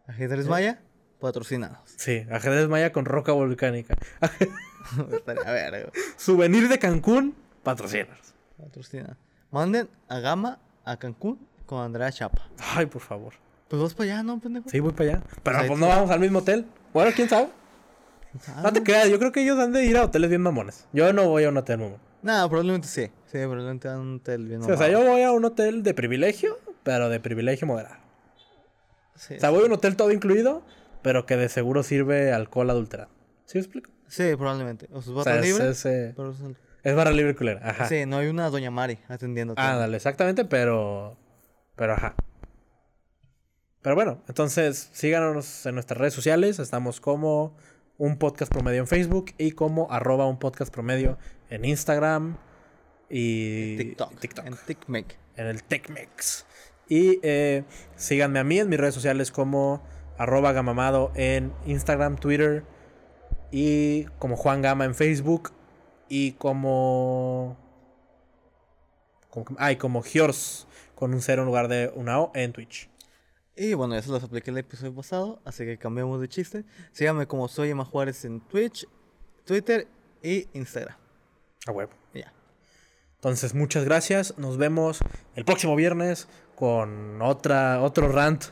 [0.07, 0.79] Ajedrez maya,
[1.19, 1.79] patrocinados.
[1.97, 3.97] Sí, ajedrez maya con roca volcánica.
[5.11, 6.03] Estaría verga, güey.
[6.15, 8.33] Souvenir de Cancún, patrocínanos.
[8.57, 9.17] Patrocinados.
[9.51, 12.47] Manden a Gama a Cancún con Andrea Chapa.
[12.73, 13.33] Ay, por favor.
[13.67, 14.69] Pues vas para allá, ¿no, pendejo?
[14.69, 15.23] Sí, voy para allá.
[15.43, 16.65] Pero pues te- no vamos al mismo hotel.
[16.93, 17.49] Bueno, quién sabe.
[18.47, 20.87] Ah, No te creas, yo creo que ellos han de ir a hoteles bien mamones.
[20.93, 22.10] Yo no voy a un hotel mamón.
[22.23, 23.07] Nada, probablemente sí.
[23.25, 25.93] Sí, probablemente a un hotel bien Sí, o sea, yo voy a un hotel de
[25.93, 27.95] privilegio, pero de privilegio moderado.
[29.15, 30.63] Sí, O sea, voy a un hotel todo incluido,
[31.01, 33.09] pero que de seguro sirve alcohol adulterado.
[33.45, 33.91] ¿Sí me explico?
[34.07, 34.87] sí, probablemente.
[34.91, 35.69] O sea, O vas sea, es, libre.
[35.69, 35.81] es,
[36.15, 36.37] pero es-
[36.83, 37.61] es barra libre culera.
[37.63, 37.87] Ajá.
[37.87, 39.53] Sí, no hay una Doña Mari atendiendo.
[39.57, 41.15] Ándale, exactamente, pero.
[41.75, 42.15] Pero ajá.
[43.81, 46.59] Pero bueno, entonces síganos en nuestras redes sociales.
[46.59, 47.55] Estamos como
[47.97, 51.17] un podcast promedio en Facebook y como arroba un podcast promedio
[51.51, 52.37] en Instagram
[53.09, 54.19] y TikTok.
[54.19, 54.45] TikTok.
[54.45, 56.45] En en el TechMex.
[56.87, 57.63] Y eh,
[57.95, 59.83] síganme a mí en mis redes sociales como
[60.17, 62.63] arroba gamamado en Instagram, Twitter
[63.51, 65.51] y como Juan Gama en Facebook
[66.09, 67.57] y como...
[69.29, 72.89] como ay, como Giors con un cero en lugar de una O en Twitch.
[73.55, 76.65] Y bueno, eso los apliqué el episodio pasado, así que cambiamos de chiste.
[76.91, 78.87] Síganme como soy Emma Juárez en Twitch,
[79.45, 79.87] Twitter
[80.23, 81.00] y Instagram.
[81.67, 81.91] A huevo.
[82.13, 82.33] Ya.
[83.15, 84.37] Entonces, muchas gracias.
[84.37, 84.99] Nos vemos
[85.35, 88.45] el próximo viernes con otra, otro rant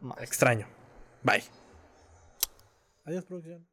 [0.00, 0.20] Más.
[0.20, 0.66] extraño.
[1.22, 1.44] Bye.
[3.04, 3.66] Adiós, producción.